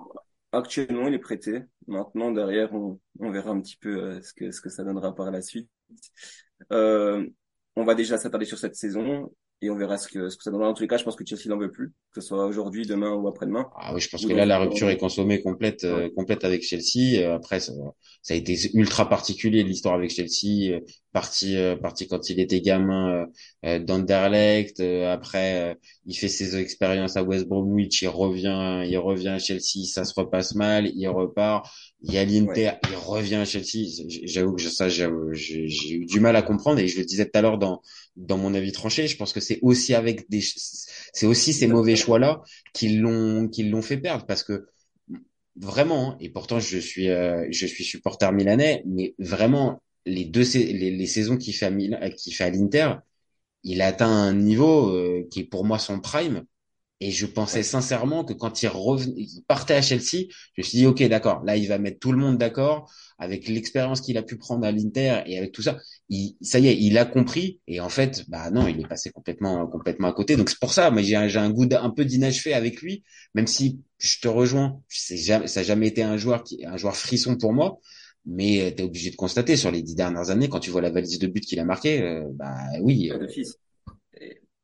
Actuellement, 0.52 1.08
il 1.08 1.14
est 1.14 1.18
prêté. 1.18 1.62
Maintenant, 1.86 2.30
derrière, 2.30 2.72
on, 2.74 3.00
on 3.18 3.30
verra 3.30 3.50
un 3.50 3.60
petit 3.60 3.76
peu 3.76 4.02
euh, 4.02 4.22
ce 4.22 4.32
que, 4.32 4.50
ce 4.50 4.60
que 4.60 4.68
ça 4.68 4.84
donnera 4.84 5.14
par 5.14 5.30
la 5.30 5.42
suite. 5.42 5.68
Euh, 6.72 7.26
on 7.76 7.84
va 7.84 7.94
déjà 7.94 8.18
s'attarder 8.18 8.46
sur 8.46 8.58
cette 8.58 8.76
saison 8.76 9.32
et 9.62 9.70
on 9.70 9.76
verra 9.76 9.96
ce 9.98 10.08
que, 10.08 10.28
ce 10.28 10.36
que 10.36 10.42
ça 10.42 10.50
donnera. 10.50 10.68
En 10.68 10.74
tous 10.74 10.82
les 10.82 10.88
cas, 10.88 10.96
je 10.98 11.04
pense 11.04 11.16
que 11.16 11.24
Chelsea 11.24 11.48
n'en 11.48 11.58
veut 11.58 11.70
plus, 11.70 11.92
que 12.12 12.20
ce 12.20 12.28
soit 12.28 12.44
aujourd'hui, 12.46 12.86
demain 12.86 13.12
ou 13.12 13.28
après-demain, 13.28 13.68
Ah 13.76 13.92
oui, 13.94 14.00
je 14.00 14.08
pense 14.08 14.24
ou 14.24 14.28
que 14.28 14.32
là, 14.32 14.46
la 14.46 14.58
rupture 14.58 14.88
est 14.88 14.98
consommée 14.98 15.42
complète, 15.42 15.84
euh, 15.84 16.08
complète 16.14 16.44
avec 16.44 16.62
Chelsea. 16.62 17.20
Euh, 17.22 17.34
Après, 17.36 17.60
ça, 17.60 17.72
ça 18.22 18.34
a 18.34 18.36
été 18.36 18.56
ultra 18.74 19.08
particulier 19.08 19.62
l'histoire 19.64 19.94
avec 19.94 20.10
Chelsea. 20.10 20.72
Euh, 20.74 20.80
Parti, 21.12 21.56
euh, 21.56 21.76
parti 21.76 22.08
quand 22.08 22.28
il 22.28 22.40
était 22.40 22.60
gamin 22.60 23.26
euh, 23.64 23.78
d'Anderlecht. 23.78 24.80
Après, 24.80 25.76
il 26.06 26.14
fait 26.16 26.26
ses 26.28 26.56
expériences 26.56 27.16
à 27.16 27.22
West 27.22 27.46
Bromwich. 27.46 28.02
Il 28.02 28.08
revient, 28.08 28.82
il 28.88 28.98
revient 28.98 29.28
à 29.28 29.38
Chelsea. 29.38 29.84
Ça 29.86 30.04
se 30.04 30.12
repasse 30.16 30.54
mal. 30.56 30.88
Il 30.88 31.06
repart. 31.08 31.68
Il 32.02 32.12
y 32.12 32.18
a 32.18 32.24
Ouais. 32.44 32.60
l'Inter. 32.60 32.72
Il 32.90 32.96
revient 32.96 33.36
à 33.36 33.44
Chelsea. 33.46 33.88
J'avoue 34.24 34.54
que 34.54 34.62
ça, 34.62 34.88
j'ai 34.90 35.08
eu 35.90 36.04
du 36.06 36.20
mal 36.20 36.36
à 36.36 36.42
comprendre. 36.42 36.78
Et 36.80 36.88
je 36.88 36.98
le 36.98 37.04
disais 37.04 37.24
tout 37.24 37.38
à 37.38 37.42
l'heure 37.42 37.58
dans 37.58 37.80
dans 38.16 38.36
mon 38.36 38.52
avis 38.54 38.72
tranché. 38.72 39.08
Je 39.08 39.16
pense 39.16 39.32
que 39.32 39.40
c'est 39.40 39.58
aussi 39.62 39.94
avec 39.94 40.28
des, 40.28 40.40
c'est 40.42 41.26
aussi 41.26 41.52
ces 41.54 41.66
mauvais 41.66 41.96
choix-là 41.96 42.42
qui 42.74 42.98
l'ont 42.98 43.48
qui 43.48 43.64
l'ont 43.64 43.82
fait 43.82 43.96
perdre 43.98 44.26
parce 44.26 44.42
que 44.42 44.66
vraiment 45.56 46.12
hein, 46.12 46.16
et 46.20 46.30
pourtant 46.30 46.60
je 46.60 46.78
suis 46.78 47.08
euh, 47.10 47.46
je 47.50 47.66
suis 47.66 47.84
supporter 47.84 48.32
milanais 48.32 48.82
mais 48.86 49.14
vraiment 49.18 49.82
les 50.06 50.24
deux 50.24 50.44
les, 50.54 50.90
les 50.90 51.06
saisons 51.06 51.36
qu'il 51.36 51.54
fait 51.54 51.66
à 51.66 51.70
Milan 51.70 51.98
qu'il 52.16 52.34
fait 52.34 52.44
à 52.44 52.50
l'Inter 52.50 52.94
il 53.64 53.82
a 53.82 53.88
atteint 53.88 54.08
un 54.10 54.34
niveau 54.34 54.90
euh, 54.90 55.26
qui 55.30 55.40
est 55.40 55.44
pour 55.44 55.64
moi 55.64 55.78
son 55.78 56.00
prime 56.00 56.44
et 57.00 57.10
je 57.10 57.26
pensais 57.26 57.58
Ouais. 57.58 57.62
sincèrement 57.62 58.24
que 58.24 58.32
quand 58.32 58.62
il 58.62 58.68
revenait, 58.68 59.14
il 59.16 59.42
partait 59.46 59.74
à 59.74 59.82
Chelsea, 59.82 60.26
je 60.54 60.60
me 60.60 60.62
suis 60.62 60.78
dit, 60.78 60.86
OK, 60.86 61.02
d'accord, 61.04 61.42
là, 61.44 61.56
il 61.56 61.66
va 61.68 61.78
mettre 61.78 61.98
tout 61.98 62.12
le 62.12 62.18
monde 62.18 62.38
d'accord 62.38 62.90
avec 63.18 63.48
l'expérience 63.48 64.00
qu'il 64.00 64.16
a 64.18 64.22
pu 64.22 64.36
prendre 64.38 64.64
à 64.66 64.72
l'Inter 64.72 65.22
et 65.26 65.38
avec 65.38 65.52
tout 65.52 65.62
ça. 65.62 65.78
Il, 66.08 66.36
ça 66.40 66.58
y 66.58 66.68
est, 66.68 66.76
il 66.78 66.96
a 66.98 67.04
compris. 67.04 67.60
Et 67.66 67.80
en 67.80 67.88
fait, 67.88 68.24
bah 68.28 68.50
non, 68.50 68.66
il 68.68 68.80
est 68.80 68.88
passé 68.88 69.10
complètement, 69.10 69.66
complètement 69.66 70.08
à 70.08 70.12
côté. 70.12 70.36
Donc 70.36 70.50
c'est 70.50 70.58
pour 70.58 70.72
ça, 70.72 70.90
mais 70.90 71.02
j'ai 71.04 71.16
un, 71.16 71.28
un 71.36 71.50
goût 71.50 71.66
d'un- 71.66 71.82
un 71.82 71.90
peu 71.90 72.04
d'inachevé 72.04 72.54
avec 72.54 72.80
lui, 72.80 73.04
même 73.34 73.46
si 73.46 73.80
je 73.98 74.20
te 74.20 74.28
rejoins. 74.28 74.80
C'est 74.88 75.16
jamais, 75.16 75.46
ça 75.46 75.60
n'a 75.60 75.66
jamais 75.66 75.88
été 75.88 76.02
un 76.02 76.16
joueur 76.16 76.42
qui, 76.44 76.64
un 76.64 76.76
joueur 76.76 76.96
frisson 76.96 77.36
pour 77.36 77.52
moi. 77.52 77.78
Mais 78.26 78.72
tu 78.74 78.82
es 78.82 78.86
obligé 78.86 79.10
de 79.10 79.16
constater 79.16 79.56
sur 79.56 79.70
les 79.70 79.82
dix 79.82 79.94
dernières 79.94 80.30
années, 80.30 80.48
quand 80.48 80.60
tu 80.60 80.70
vois 80.70 80.80
la 80.80 80.90
valise 80.90 81.18
de 81.18 81.26
buts 81.26 81.40
qu'il 81.40 81.60
a 81.60 81.64
marqué, 81.64 82.02
euh, 82.02 82.24
bah 82.34 82.56
oui, 82.80 83.10
euh. 83.12 83.26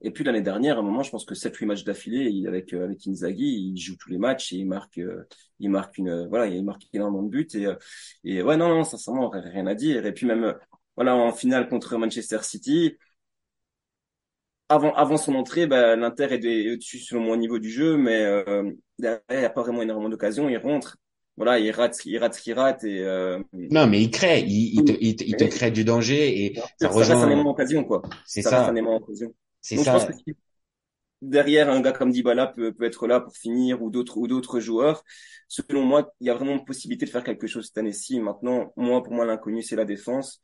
Et, 0.03 0.11
puis 0.11 0.25
l'année 0.25 0.41
dernière, 0.43 0.77
à 0.77 0.81
un 0.81 0.83
moment, 0.83 1.03
je 1.03 1.11
pense 1.11 1.25
que 1.25 1.35
7-8 1.35 1.67
matchs 1.67 1.85
d'affilée, 1.85 2.31
il- 2.31 2.47
avec 2.49 2.73
euh, 2.75 2.85
avec 2.85 3.07
Inzaghi, 3.07 3.73
il 3.75 3.79
joue 3.81 3.97
tous 3.99 4.11
les 4.11 4.19
matchs 4.19 4.53
et 4.53 4.57
il 4.57 4.67
marque 4.67 4.99
euh, 4.99 5.25
il 5.59 5.71
marque 5.71 5.99
une 5.99 6.27
voilà, 6.29 6.47
il 6.47 6.65
marque 6.65 6.83
énormément 6.93 7.23
de 7.23 7.29
buts 7.31 7.49
et 7.55 7.67
euh, 7.67 7.75
et 8.25 8.43
ouais 8.43 8.57
non 8.57 8.69
non, 8.69 8.85
sincèrement, 8.85 9.29
rien 9.31 9.67
à 9.67 9.75
dire. 9.75 10.07
Et 10.07 10.13
puis 10.13 10.27
même 10.27 10.55
voilà 10.97 11.15
en 11.17 11.33
finale 11.33 11.69
contre 11.69 11.97
Manchester 11.99 12.39
City, 12.43 12.97
avant 14.69 14.93
avant 14.95 15.17
son 15.17 15.35
entrée, 15.35 15.67
bah, 15.67 15.97
l'Inter 15.97 16.29
est 16.35 16.73
au-dessus 16.73 16.99
selon 17.01 17.23
moi 17.23 17.35
au 17.35 17.37
niveau 17.39 17.59
du 17.59 17.71
jeu, 17.71 17.97
mais 17.97 18.21
euh, 18.25 18.71
derrière, 18.99 19.21
il 19.31 19.39
n'y 19.39 19.45
a 19.45 19.51
pas 19.51 19.63
vraiment 19.63 19.83
énormément 19.83 20.09
d'occasions. 20.09 20.49
Il 20.49 20.59
rentre, 20.59 20.97
voilà, 21.37 21.59
il 21.59 21.71
rate, 21.73 22.05
il 22.07 22.19
rate 22.19 22.35
ce 22.35 22.41
qu'il 22.43 22.55
rate 22.55 22.85
et 22.85 23.01
euh, 23.03 23.41
non, 23.71 23.87
mais 23.87 24.03
il 24.03 24.11
crée, 24.11 24.41
il, 24.41 24.75
il 24.75 24.85
te, 24.85 24.93
il 25.01 25.17
te, 25.17 25.25
il 25.25 25.37
te 25.37 25.45
mais 25.45 25.51
crée 25.51 25.71
du 25.71 25.85
danger 25.85 26.45
et 26.47 26.59
ça 26.81 26.89
ça 26.89 26.89
rejoint, 26.89 27.27
élément 27.27 27.45
d'occasion 27.45 27.85
quoi. 27.85 28.03
c'est 28.25 28.43
Ça 28.43 28.51
ça. 28.51 28.77
C'est 29.61 29.77
je 29.77 29.85
pense 29.85 30.05
que 30.05 30.13
si 30.13 30.37
derrière 31.23 31.71
un 31.71 31.81
gars 31.81 31.93
comme 31.93 32.13
Dybala 32.13 32.47
peut, 32.47 32.73
peut 32.73 32.85
être 32.85 33.07
là 33.07 33.21
pour 33.21 33.37
finir 33.37 33.83
ou 33.83 33.91
d'autres 33.91 34.17
ou 34.17 34.27
d'autres 34.27 34.61
joueurs. 34.61 35.05
Selon 35.49 35.83
moi, 35.85 36.13
il 36.21 36.29
y 36.29 36.31
a 36.31 36.35
vraiment 36.35 36.53
une 36.53 36.65
possibilité 36.65 37.05
de 37.05 37.11
faire 37.11 37.25
quelque 37.25 37.47
chose 37.47 37.67
cette 37.67 37.79
année-ci. 37.79 38.21
Maintenant, 38.21 38.73
moi 38.77 39.03
pour 39.03 39.13
moi 39.13 39.27
l'inconnu 39.27 39.63
c'est 39.63 39.77
la 39.77 39.85
défense 39.85 40.41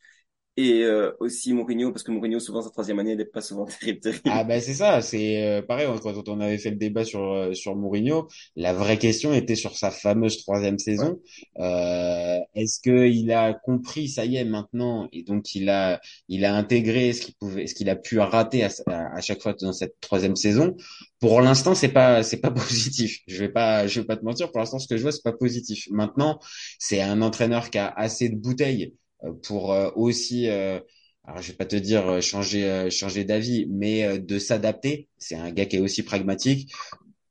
et 0.57 0.85
euh, 0.85 1.13
aussi 1.21 1.53
Mourinho 1.53 1.93
parce 1.93 2.03
que 2.03 2.11
Mourinho 2.11 2.41
souvent 2.41 2.63
sa 2.63 2.71
troisième 2.71 2.99
année 2.99 3.15
n'est 3.15 3.27
pas 3.27 3.43
souvent 3.43 3.67
terrible 3.81 4.01
Ah 4.25 4.43
ben 4.45 4.61
c'est 4.61 4.75
ça, 4.75 5.03
c'est 5.03 5.45
euh, 5.45 5.63
pareil 5.63 5.87
quand 6.03 6.29
on 6.29 6.41
avait 6.41 6.59
fait 6.59 6.71
le 6.71 6.77
débat 6.77 7.05
sur 7.05 7.21
euh, 7.21 7.53
sur 7.53 7.77
Mourinho, 7.77 8.29
la 8.57 8.73
vraie 8.73 8.99
question 8.99 9.35
était 9.35 9.55
sur 9.55 9.77
sa 9.77 9.91
fameuse 9.91 10.39
troisième 10.39 10.79
saison. 10.79 11.21
Euh, 11.59 12.39
est-ce 12.55 12.81
que 12.81 13.07
il 13.07 13.33
a 13.33 13.53
compris 13.53 14.09
ça 14.09 14.25
y 14.25 14.37
est 14.37 14.45
maintenant 14.45 15.09
et 15.13 15.23
donc 15.23 15.55
il 15.55 15.69
a 15.69 16.01
il 16.29 16.45
a 16.47 16.55
intégré 16.55 17.13
ce 17.13 17.21
qu'il 17.23 17.35
pouvait 17.35 17.67
ce 17.67 17.75
qu'il 17.75 17.91
a 17.91 17.97
pu 17.97 18.19
rater 18.19 18.65
à, 18.65 18.71
à, 18.87 19.21
chaque 19.21 19.43
fois 19.43 19.53
dans 19.61 19.73
cette 19.75 20.01
troisième 20.01 20.37
saison? 20.37 20.75
Pour 21.21 21.43
l'instant 21.43 21.75
c'est 21.75 21.89
pas 21.93 22.23
c'est 22.23 22.41
pas 22.41 22.51
positif. 22.53 23.21
Je 23.27 23.37
vais 23.39 23.51
pas 23.51 23.87
je 23.87 24.01
vais 24.01 24.07
pas 24.07 24.17
te 24.17 24.25
mentir. 24.25 24.51
Pour 24.51 24.61
l'instant 24.61 24.79
ce 24.79 24.89
que 24.89 24.97
je 24.97 25.03
vois 25.03 25.13
c'est 25.13 25.23
pas 25.23 25.33
positif. 25.33 25.87
Maintenant 25.91 26.39
c'est 26.79 27.03
un 27.03 27.21
entraîneur 27.21 27.69
qui 27.69 27.79
a 27.79 27.89
assez 27.89 28.31
de 28.31 28.37
bouteilles 28.37 28.95
pour 29.33 29.73
euh, 29.73 29.91
aussi 29.97 30.49
euh, 30.49 30.81
alors 31.25 31.43
je 31.43 31.51
vais 31.51 31.57
pas 31.57 31.67
te 31.67 31.77
dire 31.77 32.07
euh, 32.09 32.21
changer 32.21 32.65
euh, 32.71 32.91
changer 32.91 33.25
d'avis, 33.25 33.67
mais 33.71 34.05
euh, 34.05 34.19
de 34.19 34.39
s'adapter. 34.39 35.09
C'est 35.19 35.37
un 35.37 35.51
gars 35.53 35.67
qui 35.67 35.77
est 35.77 35.81
aussi 35.81 36.03
pragmatique. 36.03 36.73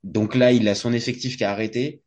Donc 0.03 0.35
là, 0.35 0.51
il 0.53 0.67
a 0.69 0.75
son 0.75 0.93
effectif 0.93 1.37
qui 1.37 1.43
a 1.43 1.51
arrêté. 1.51 2.01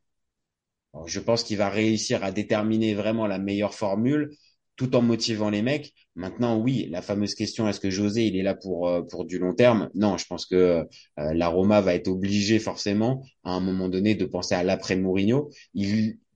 Je 1.07 1.20
pense 1.20 1.44
qu'il 1.44 1.59
va 1.59 1.68
réussir 1.68 2.24
à 2.24 2.33
déterminer 2.33 2.94
vraiment 2.94 3.27
la 3.27 3.38
meilleure 3.38 3.74
formule 3.74 4.31
tout 4.77 4.94
en 4.94 5.03
motivant 5.03 5.51
les 5.51 5.61
mecs. 5.62 5.92
Maintenant, 6.14 6.57
oui, 6.59 6.88
la 6.90 7.03
fameuse 7.03 7.35
question, 7.35 7.68
est-ce 7.68 7.81
que 7.81 7.90
José, 7.90 8.27
il 8.27 8.37
est 8.37 8.42
là 8.42 8.55
pour 8.55 8.88
euh, 8.88 9.03
pour 9.03 9.24
du 9.24 9.38
long 9.38 9.55
terme? 9.55 9.90
Non, 9.94 10.16
je 10.16 10.27
pense 10.27 10.46
que 10.46 10.55
euh, 10.55 10.85
la 11.16 11.48
Roma 11.48 11.81
va 11.81 11.94
être 11.94 12.09
obligée 12.09 12.59
forcément 12.59 13.22
à 13.44 13.53
un 13.53 13.61
moment 13.61 13.88
donné 13.88 14.14
de 14.14 14.24
penser 14.24 14.55
à 14.55 14.62
l'après 14.62 14.96
Mourinho. 14.96 15.51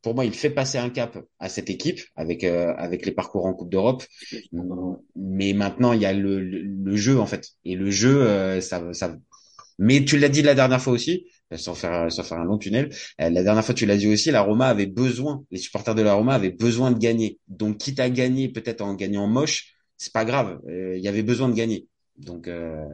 Pour 0.02 0.14
moi, 0.14 0.24
il 0.24 0.34
fait 0.34 0.50
passer 0.50 0.78
un 0.78 0.90
cap 0.90 1.18
à 1.38 1.48
cette 1.48 1.70
équipe 1.70 2.00
avec 2.16 2.44
euh, 2.44 2.74
avec 2.76 3.06
les 3.06 3.12
parcours 3.12 3.46
en 3.46 3.54
Coupe 3.54 3.70
d'Europe. 3.70 4.02
Mais 5.16 5.52
maintenant, 5.52 5.92
il 5.92 6.00
y 6.00 6.06
a 6.06 6.12
le, 6.12 6.40
le, 6.40 6.96
jeu 6.96 7.18
en 7.18 7.26
fait. 7.26 7.48
Et 7.64 7.74
le 7.76 7.90
jeu, 7.90 8.22
euh, 8.22 8.60
ça, 8.60 8.92
ça. 8.92 9.16
Mais 9.78 10.04
tu 10.04 10.18
l'as 10.18 10.28
dit 10.28 10.42
la 10.42 10.54
dernière 10.54 10.80
fois 10.80 10.92
aussi, 10.92 11.26
sans 11.56 11.74
faire 11.74 12.10
sans 12.12 12.22
faire 12.22 12.38
un 12.38 12.44
long 12.44 12.58
tunnel. 12.58 12.90
euh, 13.20 13.30
la 13.30 13.42
dernière 13.42 13.64
fois, 13.64 13.74
tu 13.74 13.86
l'as 13.86 13.96
dit 13.96 14.08
aussi, 14.12 14.30
la 14.30 14.42
Roma 14.42 14.66
avait 14.68 14.86
besoin, 14.86 15.44
les 15.50 15.58
supporters 15.58 15.94
de 15.94 16.02
la 16.02 16.14
Roma 16.14 16.34
avaient 16.34 16.50
besoin 16.50 16.92
de 16.92 16.98
gagner. 16.98 17.38
Donc, 17.48 17.78
quitte 17.78 18.00
à 18.00 18.10
gagner, 18.10 18.48
peut-être 18.50 18.82
en 18.82 18.94
gagnant 18.94 19.26
moche, 19.26 19.74
c'est 19.96 20.12
pas 20.12 20.24
grave. 20.24 20.60
Euh, 20.68 20.96
Il 20.96 21.02
y 21.02 21.08
avait 21.08 21.22
besoin 21.22 21.48
de 21.48 21.54
gagner. 21.54 21.86
Donc, 22.16 22.48
euh, 22.48 22.84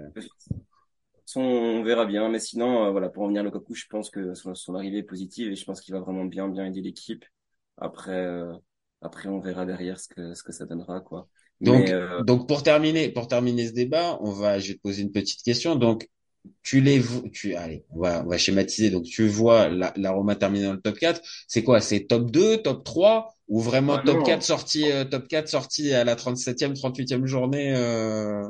Son- 1.28 1.40
on 1.42 1.82
verra 1.82 2.06
bien. 2.06 2.28
Mais 2.30 2.38
sinon, 2.40 2.86
euh, 2.86 2.90
voilà, 2.90 3.08
pour 3.10 3.22
en 3.24 3.28
venir 3.28 3.42
à 3.42 3.44
Lukaku, 3.44 3.74
je 3.74 3.86
pense 3.88 4.10
que 4.10 4.34
son, 4.34 4.54
son 4.54 4.74
arrivée 4.74 4.98
est 4.98 5.02
positive 5.02 5.50
et 5.52 5.56
je 5.56 5.64
pense 5.64 5.80
qu'il 5.80 5.94
va 5.94 6.00
vraiment 6.00 6.24
bien, 6.24 6.48
bien 6.48 6.64
aider 6.66 6.80
l'équipe. 6.80 7.24
Après, 7.76 8.12
euh, 8.12 8.54
après, 9.02 9.28
on 9.28 9.40
verra 9.40 9.66
derrière 9.66 10.00
ce 10.00 10.08
que, 10.08 10.34
ce 10.34 10.42
que 10.42 10.52
ça 10.52 10.66
donnera, 10.66 11.00
quoi. 11.00 11.28
donc, 11.60 11.90
Mais, 11.90 11.92
euh, 11.92 12.20
donc 12.20 12.46
pour 12.48 12.62
terminer, 12.62 13.10
pour 13.10 13.28
terminer 13.28 13.66
ce 13.68 13.72
débat, 13.72 14.18
on 14.22 14.30
va, 14.32 14.58
je 14.58 14.68
vais 14.68 14.74
te 14.74 14.80
poser 14.80 15.02
une 15.02 15.12
petite 15.12 15.42
question. 15.42 15.76
Donc, 15.76 16.08
tu 16.62 16.80
les, 16.80 17.02
tu, 17.32 17.54
allez, 17.56 17.84
on 17.90 18.00
va, 18.00 18.24
on 18.24 18.28
va 18.28 18.38
schématiser. 18.38 18.90
Donc, 18.90 19.04
tu 19.04 19.28
vois 19.28 19.68
la, 19.70 19.92
la 19.96 20.12
Roma 20.12 20.36
terminer 20.36 20.66
dans 20.66 20.74
le 20.74 20.80
top 20.82 20.98
4. 20.98 21.22
C'est 21.48 21.62
quoi? 21.64 21.80
C'est 21.80 22.06
top 22.06 22.30
2, 22.30 22.58
top 22.58 22.84
3 22.84 23.34
ou 23.48 23.60
vraiment 23.60 23.98
Ah, 23.98 24.00
top 24.00 24.22
non. 24.22 24.24
4 24.24 24.42
sorti, 24.44 24.90
euh, 24.92 25.04
top 25.04 25.28
4 25.28 25.48
sorti 25.48 25.92
à 25.94 26.04
la 26.04 26.16
37e, 26.16 26.74
38e 26.74 27.26
journée, 27.26 27.74
euh... 27.76 28.48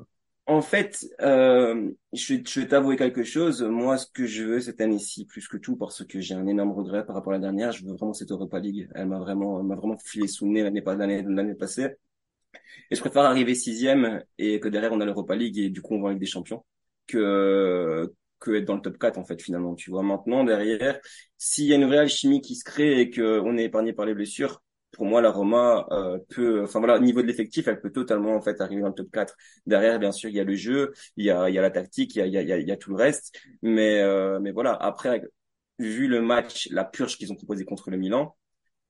En 0.48 0.62
fait, 0.62 1.06
euh, 1.20 1.90
je, 2.14 2.36
je 2.44 2.60
vais 2.60 2.68
t'avouer 2.68 2.96
quelque 2.96 3.22
chose. 3.22 3.62
Moi, 3.62 3.98
ce 3.98 4.06
que 4.06 4.26
je 4.26 4.44
veux 4.44 4.60
cette 4.60 4.80
année-ci, 4.80 5.26
plus 5.26 5.46
que 5.46 5.58
tout, 5.58 5.76
parce 5.76 6.04
que 6.06 6.20
j'ai 6.20 6.34
un 6.34 6.46
énorme 6.46 6.72
regret 6.72 7.04
par 7.04 7.14
rapport 7.16 7.34
à 7.34 7.36
la 7.36 7.40
dernière, 7.42 7.72
je 7.72 7.84
veux 7.84 7.92
vraiment 7.94 8.14
cette 8.14 8.30
Europa 8.30 8.58
League. 8.58 8.88
Elle 8.94 9.08
m'a 9.08 9.18
vraiment, 9.18 9.62
m'a 9.62 9.76
vraiment 9.76 9.98
filé 9.98 10.26
sous 10.26 10.46
le 10.46 10.52
nez 10.52 10.62
l'année 10.62 10.82
l'année 10.84 11.22
l'année 11.22 11.54
passée. 11.54 11.96
Et 12.90 12.96
je 12.96 13.00
préfère 13.00 13.22
arriver 13.24 13.54
sixième 13.54 14.22
et 14.38 14.60
que 14.60 14.68
derrière 14.68 14.92
on 14.92 15.00
a 15.00 15.04
l'Europa 15.04 15.36
League 15.36 15.58
et 15.58 15.70
du 15.70 15.82
coup 15.82 15.94
on 15.94 16.02
va 16.02 16.10
Ligue 16.10 16.20
des 16.20 16.26
Champions 16.26 16.64
que 17.06 18.12
que 18.40 18.52
être 18.52 18.66
dans 18.66 18.76
le 18.76 18.82
top 18.82 18.98
4 18.98 19.18
en 19.18 19.24
fait 19.24 19.42
finalement. 19.42 19.74
Tu 19.74 19.90
vois 19.90 20.02
maintenant 20.02 20.44
derrière, 20.44 21.00
s'il 21.38 21.66
y 21.66 21.72
a 21.72 21.76
une 21.76 21.86
vraie 21.86 21.98
alchimie 21.98 22.40
qui 22.40 22.56
se 22.56 22.64
crée 22.64 23.00
et 23.00 23.10
que 23.10 23.40
on 23.40 23.56
est 23.58 23.64
épargné 23.64 23.92
par 23.92 24.06
les 24.06 24.14
blessures, 24.14 24.62
pour 24.92 25.06
moi 25.06 25.20
la 25.20 25.30
Roma 25.30 25.86
euh, 25.90 26.18
peut, 26.28 26.62
enfin 26.64 26.78
voilà, 26.78 26.96
au 26.96 27.00
niveau 27.00 27.22
de 27.22 27.26
l'effectif, 27.26 27.68
elle 27.68 27.80
peut 27.80 27.92
totalement 27.92 28.34
en 28.34 28.40
fait 28.40 28.60
arriver 28.60 28.82
dans 28.82 28.88
le 28.88 28.94
top 28.94 29.10
4. 29.12 29.36
Derrière, 29.66 29.98
bien 29.98 30.12
sûr, 30.12 30.30
il 30.30 30.36
y 30.36 30.40
a 30.40 30.44
le 30.44 30.56
jeu, 30.56 30.92
il 31.16 31.26
y 31.26 31.30
a 31.30 31.48
il 31.48 31.54
y 31.54 31.58
a 31.58 31.62
la 31.62 31.70
tactique, 31.70 32.14
il 32.16 32.18
y 32.18 32.22
a 32.22 32.26
il 32.26 32.32
y 32.32 32.52
a 32.52 32.58
il 32.58 32.66
y 32.66 32.72
a, 32.72 32.76
tout 32.76 32.90
le 32.90 32.96
reste, 32.96 33.38
mais 33.62 34.00
euh, 34.00 34.38
mais 34.40 34.50
voilà. 34.50 34.72
Après, 34.72 35.22
vu 35.78 36.08
le 36.08 36.22
match, 36.22 36.68
la 36.70 36.84
purge 36.84 37.16
qu'ils 37.16 37.32
ont 37.32 37.36
proposé 37.36 37.64
contre 37.64 37.90
le 37.90 37.96
Milan, 37.96 38.36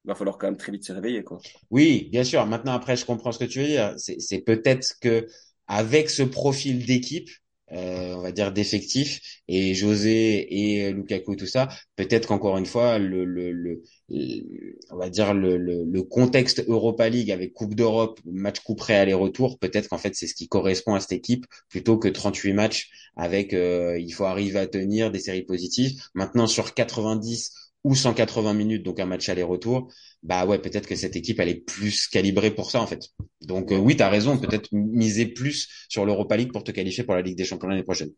il 0.04 0.08
va 0.08 0.14
falloir 0.14 0.38
quand 0.38 0.46
même 0.46 0.56
très 0.56 0.72
vite 0.72 0.84
se 0.84 0.92
réveiller 0.92 1.24
quoi. 1.24 1.38
Oui, 1.70 2.08
bien 2.11 2.24
sûr. 2.24 2.46
Maintenant, 2.46 2.72
après, 2.72 2.96
je 2.96 3.04
comprends 3.04 3.32
ce 3.32 3.38
que 3.38 3.44
tu 3.44 3.61
veux 3.61 3.66
dire. 3.66 3.94
C'est 3.96 4.40
peut-être 4.40 4.94
que 5.00 5.26
avec 5.66 6.11
ce 6.11 6.22
profil 6.22 6.87
d'équipe, 6.87 7.28
euh, 7.72 8.14
on 8.14 8.22
va 8.22 8.33
dire 8.33 8.52
d'effectif, 8.52 9.20
et 9.48 9.74
José 9.74 10.46
et 10.87 10.92
Lukaku, 10.92 11.37
tout 11.37 11.46
ça, 11.46 11.68
peut-être 11.96 12.28
qu'encore 12.28 12.57
une 12.59 12.66
fois, 12.66 12.98
le, 12.98 13.24
le, 13.24 13.52
le, 13.52 13.83
le- 14.09 14.78
on 14.90 14.96
va 14.96 15.11
dire 15.11 15.35
le, 15.35 15.57
le, 15.59 15.85
le 15.85 16.02
contexte 16.02 16.64
Europa 16.68 17.09
League 17.09 17.31
avec 17.31 17.52
Coupe 17.52 17.74
d'Europe, 17.74 18.20
match 18.24 18.61
coup 18.61 18.74
près 18.74 18.94
aller-retour, 18.96 19.59
peut-être 19.59 19.88
qu'en 19.88 19.98
fait 19.98 20.14
c'est 20.14 20.26
ce 20.26 20.35
qui 20.35 20.48
correspond 20.48 20.94
à 20.94 21.00
cette 21.00 21.12
équipe 21.12 21.46
plutôt 21.68 21.98
que 21.98 22.09
38 22.09 22.52
matchs 22.52 22.90
avec 23.16 23.52
euh, 23.54 23.98
il 23.98 24.11
faut 24.12 24.24
arriver 24.24 24.59
à 24.59 24.66
tenir 24.66 25.11
des 25.11 25.18
séries 25.20 25.42
positives. 25.44 26.00
Maintenant 26.14 26.46
sur 26.46 26.74
90 26.74 27.52
ou 27.88 27.94
180 27.94 28.55
minutes, 28.55 28.83
donc 28.85 29.01
un 29.01 29.07
match 29.07 29.29
aller-retour, 29.29 29.90
bah 30.22 30.44
ouais, 30.46 30.59
peut-être 30.59 30.87
que 30.87 30.96
cette 30.96 31.16
équipe 31.16 31.40
elle 31.40 31.48
est 31.48 31.64
plus 31.64 32.07
calibrée 32.09 32.51
pour 32.51 32.70
ça 32.70 32.81
en 32.81 32.87
fait. 32.87 33.09
Donc 33.40 33.72
euh, 33.72 33.79
oui, 33.79 33.96
tu 33.96 34.03
as 34.03 34.09
raison, 34.11 34.38
peut-être 34.38 34.68
miser 34.72 35.27
plus 35.27 35.68
sur 35.88 36.05
l'Europa 36.05 36.37
League 36.37 36.53
pour 36.53 36.64
te 36.64 36.70
qualifier 36.72 37.05
pour 37.05 37.14
la 37.14 37.22
Ligue 37.22 37.37
des 37.37 37.44
Champions 37.44 37.68
l'année 37.68 37.83
prochaine. 37.83 38.11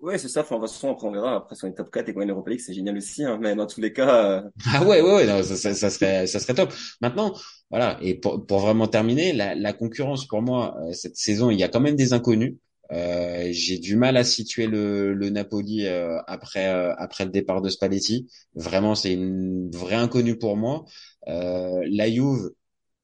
Ouais, 0.00 0.18
c'est 0.18 0.28
ça. 0.28 0.40
Enfin, 0.40 0.56
de 0.56 0.62
toute 0.62 0.70
façon, 0.72 0.90
après, 0.90 1.06
on 1.06 1.12
verra. 1.12 1.36
Après, 1.36 1.54
si 1.54 1.64
on 1.64 1.68
est 1.68 1.74
top 1.74 1.90
4 1.92 2.08
et 2.08 2.14
qu'on 2.14 2.22
est 2.22 2.26
Europa 2.26 2.50
League, 2.50 2.60
c'est 2.60 2.74
génial 2.74 2.96
aussi, 2.96 3.24
hein. 3.24 3.38
Mais 3.40 3.54
dans 3.54 3.66
tous 3.66 3.80
les 3.80 3.92
cas, 3.92 4.42
euh, 4.42 4.42
Ah 4.66 4.82
ouais, 4.84 5.00
ouais, 5.00 5.14
ouais, 5.14 5.26
non, 5.26 5.42
ça, 5.44 5.56
ça, 5.56 5.74
ça 5.74 5.90
serait, 5.90 6.26
ça 6.26 6.40
serait 6.40 6.54
top. 6.54 6.72
Maintenant, 7.00 7.32
voilà, 7.70 7.98
et 8.02 8.16
pour, 8.16 8.44
pour 8.44 8.58
vraiment 8.58 8.88
terminer, 8.88 9.32
la, 9.32 9.54
la 9.54 9.72
concurrence 9.72 10.26
pour 10.26 10.42
moi 10.42 10.76
euh, 10.82 10.92
cette 10.92 11.16
saison, 11.16 11.50
il 11.50 11.58
y 11.58 11.62
a 11.62 11.68
quand 11.68 11.80
même 11.80 11.94
des 11.94 12.12
inconnus. 12.12 12.56
Euh, 12.92 13.48
j'ai 13.52 13.78
du 13.78 13.96
mal 13.96 14.16
à 14.18 14.24
situer 14.24 14.66
le, 14.66 15.14
le 15.14 15.30
Napoli 15.30 15.86
euh, 15.86 16.18
après 16.26 16.66
euh, 16.68 16.94
après 16.96 17.24
le 17.24 17.30
départ 17.30 17.62
de 17.62 17.68
Spalletti. 17.70 18.28
Vraiment, 18.54 18.94
c'est 18.94 19.14
une 19.14 19.70
vraie 19.70 19.94
inconnue 19.96 20.38
pour 20.38 20.56
moi. 20.56 20.84
La 21.26 22.10
Juve, 22.10 22.50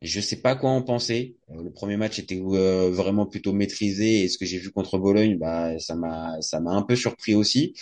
je 0.03 0.21
sais 0.21 0.41
pas 0.41 0.57
quoi 0.57 0.71
en 0.71 0.83
penser. 0.83 1.37
Le 1.69 1.73
premier 1.75 1.97
match 1.99 2.19
était 2.19 2.41
euh, 2.43 2.91
vraiment 2.91 3.27
plutôt 3.27 3.53
maîtrisé 3.53 4.23
et 4.25 4.29
ce 4.29 4.39
que 4.39 4.47
j'ai 4.47 4.59
vu 4.59 4.71
contre 4.71 4.99
Bologne, 4.99 5.37
bah 5.39 5.79
ça 5.79 5.95
m'a 5.97 6.41
ça 6.41 6.61
m'a 6.61 6.71
un 6.73 6.83
peu 6.83 6.97
surpris 6.97 7.35
aussi. 7.35 7.75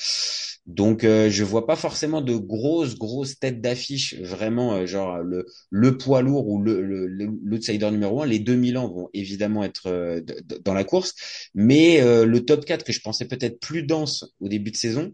Donc 0.66 1.04
euh, 1.04 1.30
je 1.30 1.44
vois 1.44 1.66
pas 1.66 1.76
forcément 1.76 2.20
de 2.20 2.34
grosses 2.36 2.96
grosses 2.98 3.38
têtes 3.38 3.60
d'affiche 3.60 4.14
vraiment 4.20 4.74
euh, 4.74 4.86
genre 4.86 5.18
le 5.18 5.46
le 5.70 5.96
poids 5.96 6.22
lourd 6.22 6.48
ou 6.48 6.60
le 6.62 6.82
le 6.82 7.06
le- 7.06 7.30
l'outsider 7.44 7.90
numéro 7.92 8.22
un. 8.22 8.26
Les 8.26 8.40
deux 8.40 8.56
Milan 8.56 8.88
vont 8.88 9.08
évidemment 9.14 9.62
être 9.64 9.86
euh, 9.86 10.20
dans 10.64 10.74
la 10.74 10.84
course, 10.84 11.14
mais 11.54 12.00
euh, 12.00 12.26
le 12.26 12.44
top 12.44 12.64
4 12.64 12.84
que 12.84 12.92
je 12.92 13.00
pensais 13.00 13.26
peut-être 13.26 13.60
plus 13.60 13.82
dense 13.84 14.24
au 14.40 14.48
début 14.48 14.70
de 14.72 14.76
saison 14.76 15.12